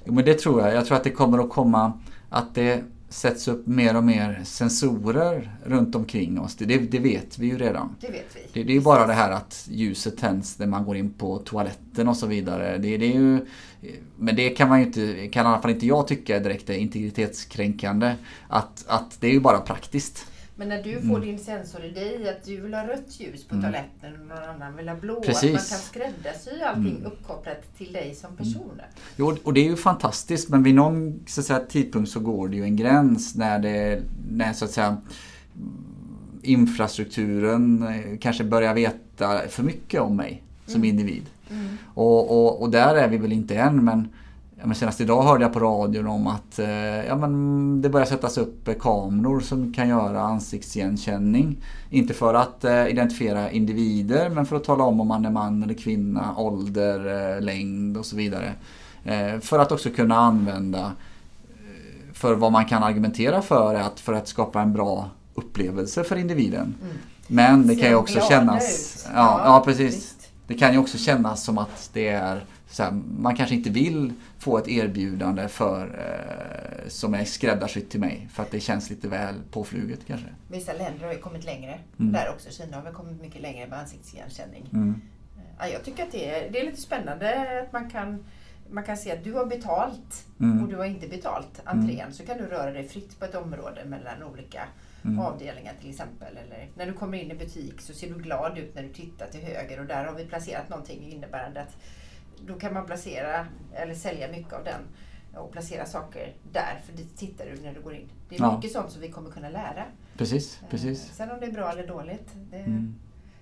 Jo, 0.05 0.13
men 0.13 0.25
det 0.25 0.39
tror 0.39 0.61
jag. 0.61 0.73
Jag 0.73 0.85
tror 0.85 0.97
att 0.97 1.03
det 1.03 1.11
kommer 1.11 1.39
att 1.39 1.49
komma 1.49 1.99
att 2.29 2.55
det 2.55 2.83
sätts 3.15 3.47
upp 3.47 3.67
mer 3.67 3.97
och 3.97 4.03
mer 4.03 4.41
sensorer 4.43 5.57
runt 5.63 5.95
omkring 5.95 6.39
oss. 6.39 6.55
Det, 6.55 6.65
det 6.65 6.99
vet 6.99 7.39
vi 7.39 7.47
ju 7.47 7.57
redan. 7.57 7.95
Det 8.01 8.07
vet 8.07 8.35
vi. 8.35 8.41
Det, 8.53 8.63
det 8.63 8.75
är 8.75 8.81
bara 8.81 9.07
det 9.07 9.13
här 9.13 9.31
att 9.31 9.67
ljuset 9.71 10.17
tänds 10.17 10.59
när 10.59 10.67
man 10.67 10.85
går 10.85 10.97
in 10.97 11.13
på 11.13 11.37
toaletten 11.37 12.07
och 12.07 12.17
så 12.17 12.27
vidare. 12.27 12.77
Det, 12.77 12.97
det 12.97 13.05
är 13.05 13.13
ju, 13.13 13.45
men 14.15 14.35
det 14.35 14.49
kan 14.49 14.69
man 14.69 14.79
ju 14.79 14.85
inte, 14.85 15.27
kan 15.27 15.45
i 15.45 15.49
alla 15.49 15.61
fall 15.61 15.71
inte 15.71 15.87
jag 15.87 16.07
tycka 16.07 16.35
är 16.35 16.39
direkt 16.39 16.69
integritetskränkande. 16.69 18.15
Att, 18.47 18.85
att 18.87 19.17
det 19.21 19.27
är 19.27 19.31
ju 19.31 19.39
bara 19.39 19.59
praktiskt. 19.59 20.27
Men 20.57 20.69
när 20.69 20.83
du 20.83 21.01
får 21.01 21.15
mm. 21.15 21.21
din 21.21 21.39
sensor 21.39 21.83
i 21.83 21.89
dig 21.89 22.29
att 22.29 22.43
du 22.43 22.61
vill 22.61 22.73
ha 22.73 22.87
rött 22.87 23.19
ljus 23.19 23.47
på 23.47 23.55
mm. 23.55 23.63
toaletten 23.63 24.21
och 24.21 24.27
någon 24.27 24.49
annan 24.55 24.75
vill 24.75 24.89
ha 24.89 24.95
blå. 24.95 25.21
Precis. 25.21 25.43
Att 25.43 25.51
man 25.51 25.61
kan 25.61 25.79
skräddarsy 25.79 26.61
allting 26.61 26.97
mm. 26.97 27.05
uppkopplat 27.05 27.77
till 27.77 27.93
dig 27.93 28.15
som 28.15 28.27
mm. 28.27 28.37
person. 28.37 28.81
Jo, 29.15 29.37
och 29.43 29.53
det 29.53 29.59
är 29.59 29.69
ju 29.69 29.75
fantastiskt 29.75 30.49
men 30.49 30.63
vid 30.63 30.75
någon 30.75 31.19
så 31.27 31.43
säga, 31.43 31.59
tidpunkt 31.59 32.11
så 32.11 32.19
går 32.19 32.47
det 32.47 32.55
ju 32.55 32.63
en 32.63 32.75
gräns 32.75 33.35
när 33.35 33.59
det, 33.59 34.01
när 34.31 34.53
så 34.53 34.65
att 34.65 34.71
säga 34.71 34.97
infrastrukturen 36.41 37.83
eh, 37.83 38.17
kanske 38.19 38.43
börjar 38.43 38.73
veta 38.73 39.41
för 39.47 39.63
mycket 39.63 40.01
om 40.01 40.15
mig 40.15 40.43
som 40.65 40.75
mm. 40.75 40.89
individ. 40.89 41.23
Mm. 41.49 41.77
Och, 41.93 42.31
och, 42.31 42.61
och 42.61 42.69
där 42.69 42.95
är 42.95 43.07
vi 43.07 43.17
väl 43.17 43.31
inte 43.31 43.55
än 43.55 43.85
men 43.85 44.09
Ja, 44.59 44.65
men 44.65 44.75
senast 44.75 45.01
idag 45.01 45.23
hörde 45.23 45.43
jag 45.43 45.53
på 45.53 45.59
radion 45.59 46.07
om 46.07 46.27
att 46.27 46.59
eh, 46.59 47.05
ja, 47.05 47.15
men 47.15 47.81
det 47.81 47.89
börjar 47.89 48.05
sättas 48.05 48.37
upp 48.37 48.79
kameror 48.79 49.39
som 49.39 49.73
kan 49.73 49.89
göra 49.89 50.21
ansiktsigenkänning. 50.21 51.57
Inte 51.89 52.13
för 52.13 52.33
att 52.33 52.63
eh, 52.63 52.87
identifiera 52.87 53.51
individer 53.51 54.29
men 54.29 54.45
för 54.45 54.55
att 54.55 54.63
tala 54.63 54.83
om 54.83 55.01
om 55.01 55.07
man 55.07 55.25
är 55.25 55.31
man 55.31 55.63
eller 55.63 55.73
kvinna, 55.73 56.35
ålder, 56.37 57.35
eh, 57.35 57.41
längd 57.41 57.97
och 57.97 58.05
så 58.05 58.15
vidare. 58.15 58.53
Eh, 59.03 59.39
för 59.39 59.59
att 59.59 59.71
också 59.71 59.89
kunna 59.89 60.15
använda 60.15 60.79
eh, 60.79 62.13
för 62.13 62.35
vad 62.35 62.51
man 62.51 62.65
kan 62.65 62.83
argumentera 62.83 63.41
för 63.41 63.75
att 63.75 63.99
för 63.99 64.13
att 64.13 64.27
skapa 64.27 64.61
en 64.61 64.73
bra 64.73 65.09
upplevelse 65.33 66.03
för 66.03 66.15
individen. 66.15 66.75
Mm. 66.81 66.97
Men 67.27 67.67
det 67.67 67.75
kan 67.75 67.89
ju 67.89 67.95
också 67.95 68.19
kännas... 68.29 69.07
Ja, 69.15 69.41
ja, 69.45 69.61
precis. 69.65 70.15
Det 70.47 70.53
kan 70.53 70.73
ju 70.73 70.79
också 70.79 70.97
kännas 70.97 71.43
som 71.43 71.57
att 71.57 71.89
det 71.93 72.07
är 72.07 72.45
här, 72.83 72.91
man 73.17 73.35
kanske 73.35 73.55
inte 73.55 73.69
vill 73.69 74.13
få 74.39 74.57
ett 74.57 74.67
erbjudande 74.67 75.47
för, 75.47 75.83
eh, 75.83 76.89
som 76.89 77.13
är 77.13 77.25
skräddarsytt 77.25 77.89
till 77.89 77.99
mig 77.99 78.27
för 78.33 78.43
att 78.43 78.51
det 78.51 78.59
känns 78.59 78.89
lite 78.89 79.07
väl 79.07 79.35
påfluget 79.51 79.99
kanske. 80.07 80.27
Vissa 80.47 80.73
länder 80.73 81.05
har 81.05 81.13
ju 81.13 81.19
kommit 81.19 81.45
längre. 81.45 81.79
Mm. 81.99 82.13
Där 82.13 82.29
också. 82.29 82.49
Kina 82.49 82.77
har 82.77 82.83
väl 82.83 82.93
kommit 82.93 83.21
mycket 83.21 83.41
längre 83.41 83.67
med 83.67 83.79
ansiktsigenkänning. 83.79 84.69
Mm. 84.73 85.01
Ja, 85.59 85.67
jag 85.67 85.83
tycker 85.83 86.03
att 86.03 86.11
det 86.11 86.29
är, 86.29 86.51
det 86.51 86.59
är 86.59 86.65
lite 86.65 86.81
spännande 86.81 87.61
att 87.61 87.73
man 87.73 87.89
kan 87.89 88.23
man 88.69 88.83
kan 88.83 88.97
se 88.97 89.11
att 89.11 89.23
du 89.23 89.33
har 89.33 89.45
betalt 89.45 90.25
mm. 90.39 90.63
och 90.63 90.69
du 90.69 90.75
har 90.75 90.85
inte 90.85 91.07
betalt 91.07 91.61
entrén. 91.63 91.99
Mm. 91.99 92.13
Så 92.13 92.25
kan 92.25 92.37
du 92.37 92.45
röra 92.45 92.71
dig 92.71 92.87
fritt 92.87 93.19
på 93.19 93.25
ett 93.25 93.35
område 93.35 93.85
mellan 93.85 94.23
olika 94.23 94.67
mm. 95.03 95.19
avdelningar 95.19 95.73
till 95.81 95.89
exempel. 95.89 96.37
Eller 96.37 96.67
när 96.75 96.85
du 96.85 96.93
kommer 96.93 97.17
in 97.17 97.31
i 97.31 97.35
butik 97.35 97.81
så 97.81 97.93
ser 97.93 98.09
du 98.09 98.15
glad 98.15 98.57
ut 98.57 98.75
när 98.75 98.83
du 98.83 98.89
tittar 98.89 99.27
till 99.27 99.41
höger 99.41 99.79
och 99.79 99.85
där 99.85 100.05
har 100.05 100.13
vi 100.13 100.25
placerat 100.25 100.69
någonting 100.69 101.11
innebärande 101.11 101.61
att 101.61 101.77
då 102.47 102.53
kan 102.53 102.73
man 102.73 102.85
placera 102.85 103.45
eller 103.73 103.93
sälja 103.93 104.27
mycket 104.27 104.53
av 104.53 104.63
den 104.63 104.81
och 105.35 105.51
placera 105.51 105.85
saker 105.85 106.33
där, 106.51 106.81
för 106.85 106.97
dit 106.97 107.17
tittar 107.17 107.45
du 107.45 107.61
när 107.61 107.73
du 107.73 107.81
går 107.81 107.93
in. 107.93 108.09
Det 108.29 108.35
är 108.35 108.39
ja. 108.39 108.55
mycket 108.55 108.71
sånt 108.71 108.91
som 108.91 109.01
vi 109.01 109.11
kommer 109.11 109.31
kunna 109.31 109.49
lära. 109.49 109.85
Precis, 110.17 110.59
eh, 110.61 110.69
precis. 110.69 111.11
Sen 111.13 111.31
om 111.31 111.39
det 111.39 111.45
är 111.45 111.51
bra 111.51 111.71
eller 111.71 111.87
dåligt, 111.87 112.29
det, 112.51 112.57
mm. 112.57 112.95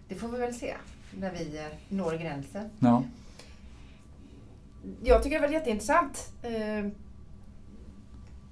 det 0.07 0.15
får 0.15 0.27
vi 0.27 0.37
väl 0.37 0.53
se 0.53 0.75
när 1.11 1.31
vi 1.31 1.57
eh, 1.57 1.65
når 1.89 2.13
gränsen. 2.13 2.69
Ja. 2.79 3.03
Jag 5.03 5.23
tycker 5.23 5.35
det 5.35 5.41
varit 5.41 5.53
jätteintressant. 5.53 6.31
Eh, 6.41 6.91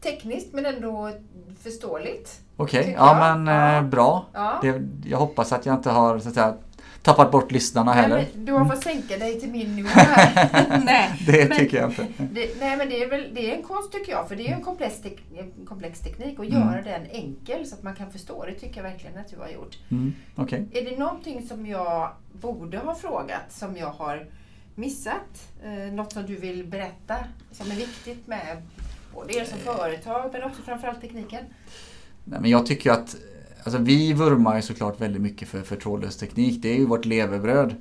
tekniskt 0.02 0.54
men 0.54 0.66
ändå 0.66 1.12
förståeligt. 1.60 2.42
Okej, 2.58 2.84
Tycker 2.84 2.98
ja 2.98 3.28
jag. 3.28 3.40
men 3.40 3.84
eh, 3.84 3.90
bra. 3.90 4.26
Ja. 4.34 4.60
Det, 4.62 4.82
jag 5.10 5.18
hoppas 5.18 5.52
att 5.52 5.66
jag 5.66 5.76
inte 5.76 5.90
har 5.90 6.20
så 6.20 6.28
att 6.28 6.34
säga, 6.34 6.58
tappat 7.02 7.32
bort 7.32 7.52
lyssnarna 7.52 7.94
Nej, 7.94 8.02
heller. 8.02 8.28
men 8.36 8.46
du 8.46 8.52
har 8.52 8.66
fått 8.66 8.84
sänka 8.84 9.18
dig 9.18 9.40
till 9.40 9.50
min 9.52 9.76
nivå 9.76 9.88
här. 9.94 10.82
nej, 10.86 11.12
Det 11.28 11.50
men, 11.50 11.58
tycker 11.58 11.78
jag 11.78 11.90
inte. 11.90 12.08
Det, 12.18 12.60
nej 12.60 12.78
men 12.78 12.90
det 12.90 13.04
är 13.04 13.10
väl 13.10 13.30
det 13.34 13.52
är 13.52 13.56
en 13.58 13.64
konst 13.64 13.92
tycker 13.92 14.12
jag, 14.12 14.28
för 14.28 14.36
det 14.36 14.48
är 14.48 14.54
en 14.56 14.62
komplex, 14.64 15.02
tek, 15.02 15.20
en 15.60 15.66
komplex 15.66 16.00
teknik 16.00 16.40
och 16.40 16.46
Mm. 16.46 16.60
göra 16.60 16.82
den 16.82 17.06
enkel 17.12 17.66
så 17.68 17.76
att 17.76 17.84
man 17.84 17.96
kan 17.96 18.12
förstå. 18.12 18.46
Det 18.46 18.54
tycker 18.54 18.76
jag 18.76 18.84
verkligen 18.92 19.18
att 19.18 19.30
du 19.30 19.38
har 19.38 19.50
gjort. 19.50 19.78
Mm, 19.92 20.14
Okej. 20.36 20.68
Är 20.72 20.82
det 20.90 20.98
någonting 21.00 21.48
som 21.48 21.66
jag 21.66 22.12
borde 22.42 22.78
ha 22.78 22.96
frågat 22.96 23.42
som 23.52 23.78
jag 23.78 23.88
har 23.90 24.26
missat? 24.76 25.48
Eh, 25.64 25.94
något 25.94 26.14
som 26.14 26.26
du 26.26 26.36
vill 26.36 26.66
berätta 26.68 27.16
som 27.52 27.72
är 27.72 27.76
viktigt 27.76 28.28
med 28.28 28.62
både 29.14 29.34
er 29.38 29.46
som 29.46 29.58
företag 29.60 30.30
men 30.34 30.44
också 30.44 30.62
framförallt 30.62 31.02
tekniken? 31.02 31.44
Nej, 32.24 32.40
men 32.42 32.50
jag 32.52 32.66
tycker 32.66 32.92
att 32.92 33.16
alltså, 33.64 33.78
vi 33.78 34.14
vurmar 34.14 34.56
ju 34.56 34.62
såklart 34.62 35.02
väldigt 35.02 35.22
mycket 35.22 35.48
för, 35.48 35.62
för 35.62 35.76
trådlös 35.76 36.18
teknik. 36.18 36.62
Det 36.62 36.70
är 36.70 36.78
ju 36.78 36.86
vårt 36.86 37.06
levebröd. 37.06 37.76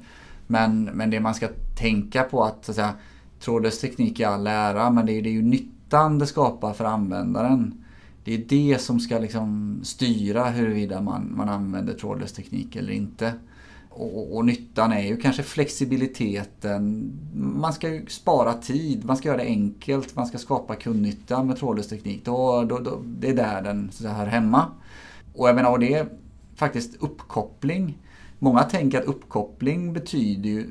Men, 0.47 0.85
men 0.85 1.11
det 1.11 1.21
man 1.21 1.35
ska 1.35 1.49
tänka 1.79 2.23
på 2.23 2.45
att, 2.45 2.65
så 2.65 2.73
att 2.73 2.77
säga, 2.77 2.95
trådlös 3.41 3.81
teknik 3.81 4.21
är 4.21 4.27
all 4.27 4.47
ära 4.47 4.91
men 4.91 5.07
det 5.07 5.13
är, 5.13 5.23
det 5.23 5.29
är 5.29 5.33
ju 5.33 5.43
nyttan 5.43 6.19
det 6.19 6.27
skapar 6.27 6.73
för 6.73 6.85
användaren. 6.85 7.85
Det 8.25 8.35
är 8.35 8.45
det 8.49 8.81
som 8.81 9.01
ska 9.01 9.19
liksom 9.19 9.81
styra 9.83 10.45
huruvida 10.45 11.01
man, 11.01 11.33
man 11.37 11.49
använder 11.49 11.95
trådlös 11.95 12.33
teknik 12.33 12.77
eller 12.77 12.93
inte. 12.93 13.33
Och, 13.91 14.19
och, 14.19 14.37
och 14.37 14.45
nyttan 14.45 14.93
är 14.93 15.03
ju 15.03 15.17
kanske 15.17 15.43
flexibiliteten. 15.43 17.13
Man 17.35 17.73
ska 17.73 17.89
ju 17.89 18.07
spara 18.07 18.55
tid, 18.55 19.05
man 19.05 19.17
ska 19.17 19.29
göra 19.29 19.39
det 19.39 19.45
enkelt, 19.45 20.17
man 20.17 20.27
ska 20.27 20.39
skapa 20.39 20.77
kundnytta 20.77 21.45
med 21.45 21.57
trådlös 21.57 21.89
teknik. 21.89 22.25
Då, 22.25 22.65
då, 22.65 22.79
då, 22.79 23.03
det 23.19 23.29
är 23.29 23.37
där 23.37 23.63
den 23.63 23.91
så 23.93 23.97
att 23.97 24.11
säga, 24.11 24.15
hör 24.15 24.27
hemma. 24.27 24.67
Och 25.41 25.49
jag 25.49 25.55
menar, 25.55 25.71
och 25.71 25.79
det 25.79 25.95
är 25.95 26.09
faktiskt 26.55 26.97
uppkoppling. 27.03 27.99
Många 28.39 28.63
tänker 28.63 28.99
att 28.99 29.05
uppkoppling 29.05 29.93
betyder 29.93 30.51
ju 30.51 30.67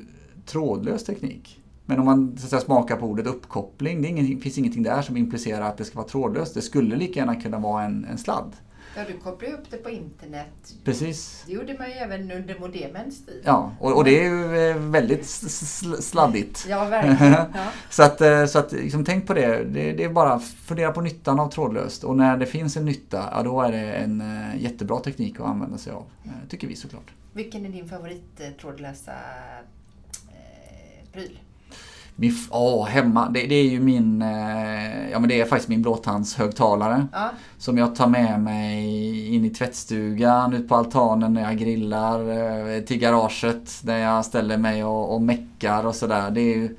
trådlös 0.46 1.04
teknik. 1.04 1.62
Men 1.86 1.98
om 1.98 2.04
man 2.04 2.36
så 2.38 2.44
att 2.44 2.50
säga, 2.50 2.60
smakar 2.60 2.96
på 2.96 3.06
ordet 3.06 3.26
uppkoppling, 3.26 4.02
det 4.02 4.08
ingen, 4.08 4.40
finns 4.40 4.58
ingenting 4.58 4.82
där 4.82 5.02
som 5.02 5.16
implicerar 5.16 5.68
att 5.68 5.76
det 5.76 5.84
ska 5.84 5.98
vara 5.98 6.08
trådlöst. 6.08 6.54
Det 6.54 6.62
skulle 6.62 6.96
lika 6.96 7.20
gärna 7.20 7.34
kunna 7.34 7.58
vara 7.58 7.84
en, 7.84 8.04
en 8.04 8.18
sladd. 8.18 8.56
Ja, 8.96 9.02
du 9.08 9.18
kopplar 9.18 9.48
ju 9.48 9.54
upp 9.54 9.70
det 9.70 9.76
på 9.76 9.90
internet. 9.90 10.74
Precis. 10.84 11.42
Det 11.46 11.52
gjorde 11.52 11.78
man 11.78 11.88
ju 11.88 11.94
även 11.94 12.30
under 12.30 12.58
modemens 12.58 13.26
tid. 13.26 13.42
Ja, 13.44 13.72
och, 13.80 13.96
och 13.96 14.04
det 14.04 14.20
är 14.20 14.24
ju 14.24 14.70
eh, 14.70 14.76
väldigt 14.76 15.26
sladdigt. 16.00 16.66
Ja, 16.68 16.84
verkligen. 16.84 17.32
Ja. 17.32 17.46
Så 17.90 18.02
att, 18.02 18.20
eh, 18.20 18.46
så 18.46 18.58
att 18.58 18.72
liksom, 18.72 19.04
tänk 19.04 19.26
på 19.26 19.34
det. 19.34 19.64
det. 19.64 19.92
Det 19.92 20.04
är 20.04 20.08
bara 20.08 20.32
att 20.32 20.44
fundera 20.44 20.92
på 20.92 21.00
nyttan 21.00 21.40
av 21.40 21.50
trådlöst. 21.50 22.04
Och 22.04 22.16
när 22.16 22.36
det 22.36 22.46
finns 22.46 22.76
en 22.76 22.84
nytta, 22.84 23.28
ja, 23.32 23.42
då 23.42 23.60
är 23.60 23.72
det 23.72 23.92
en 23.92 24.20
eh, 24.20 24.62
jättebra 24.62 25.00
teknik 25.00 25.40
att 25.40 25.46
använda 25.46 25.78
sig 25.78 25.92
av. 25.92 26.04
Tycker 26.48 26.68
vi 26.68 26.76
såklart. 26.76 27.10
Vilken 27.32 27.66
är 27.66 27.68
din 27.68 27.88
favorit 27.88 28.40
trådlösa 28.60 29.12
eh, 30.28 31.12
pryl? 31.12 31.38
Min, 32.20 32.36
åh, 32.50 32.86
hemma, 32.86 33.28
det, 33.28 33.46
det 33.46 33.54
är 33.54 33.68
ju 33.70 33.80
min, 33.80 34.22
eh, 34.22 35.10
ja 35.10 35.18
men 35.18 35.28
det 35.28 35.40
är 35.40 35.44
faktiskt 35.44 35.68
min 35.68 35.82
blåtandshögtalare. 35.82 37.06
Ja, 37.12 37.30
Som 37.58 37.78
jag 37.78 37.94
tar 37.96 38.06
med 38.06 38.40
mig 38.40 39.34
in 39.34 39.44
i 39.44 39.50
tvättstugan, 39.50 40.52
ut 40.52 40.68
på 40.68 40.74
altanen 40.74 41.34
när 41.34 41.42
jag 41.42 41.58
grillar, 41.58 42.20
eh, 42.76 42.80
till 42.80 42.98
garaget 42.98 43.80
där 43.82 43.98
jag 43.98 44.24
ställer 44.24 44.56
mig 44.56 44.84
och, 44.84 45.14
och 45.14 45.22
meckar 45.22 45.86
och 45.86 45.94
sådär. 45.94 46.30
Det 46.30 46.40
är 46.40 46.56
ju, 46.56 46.76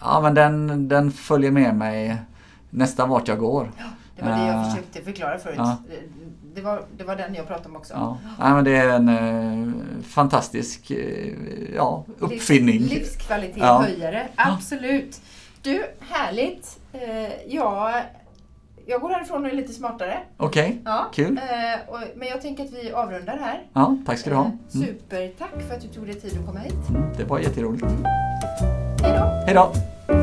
ja 0.00 0.20
men 0.20 0.34
den, 0.34 0.88
den 0.88 1.12
följer 1.12 1.50
med 1.50 1.76
mig 1.76 2.16
nästan 2.70 3.08
vart 3.08 3.28
jag 3.28 3.38
går. 3.38 3.70
Det 4.20 4.30
var 4.30 4.38
det 4.38 4.46
jag 4.46 4.56
Eh, 4.56 4.70
försökte 4.70 5.02
förklara 5.02 5.38
förut. 5.38 5.54
ja. 5.58 5.76
Det, 6.54 6.60
var, 6.60 6.82
det 6.96 7.04
var 7.04 7.16
den 7.16 7.34
jag 7.34 7.46
pratade 7.46 7.68
om 7.68 7.76
också. 7.76 7.94
Ja, 7.94 8.18
Nej, 8.40 8.52
men 8.52 8.64
det 8.64 8.76
är 8.76 8.88
en 8.88 9.08
eh, 9.08 10.02
fantastisk 10.02 10.90
eh, 10.90 11.32
ja, 11.76 12.04
uppfinning. 12.18 12.78
Livs, 12.78 12.90
livskvalitet 12.92 13.56
Ja. 13.58 13.82
höjare, 13.82 14.28
absolut. 14.36 15.20
Du, 15.62 15.84
härligt. 16.00 16.78
Eh, 16.92 17.52
jag, 17.54 17.92
jag 18.86 19.00
går 19.00 19.10
härifrån 19.10 19.44
och 19.44 19.50
är 19.50 19.54
lite 19.56 19.72
smartare. 19.72 20.18
Okej, 20.36 20.80
Ja. 20.84 21.06
kul. 21.14 21.38
Eh, 21.50 21.90
och, 21.94 21.98
men 22.16 22.28
jag 22.28 22.42
tänker 22.42 22.64
att 22.64 22.72
vi 22.72 22.92
avrundar 22.92 23.38
här. 23.38 23.62
Ja, 23.72 23.96
tack 24.06 24.18
ska 24.18 24.30
du 24.30 24.36
ha. 24.36 24.44
Eh, 24.44 24.50
Mm. 24.74 24.86
Supertack 24.86 25.50
för 25.68 25.74
att 25.74 25.80
du 25.82 25.88
tog 25.88 26.06
dig 26.06 26.20
tid 26.20 26.38
att 26.40 26.46
komma 26.46 26.58
hit. 26.60 26.74
Det 27.16 27.24
var 27.24 27.38
jätteroligt. 27.38 27.84
Hej 29.02 29.12
då! 29.18 29.24
Hej 29.46 29.54
då! 29.54 30.19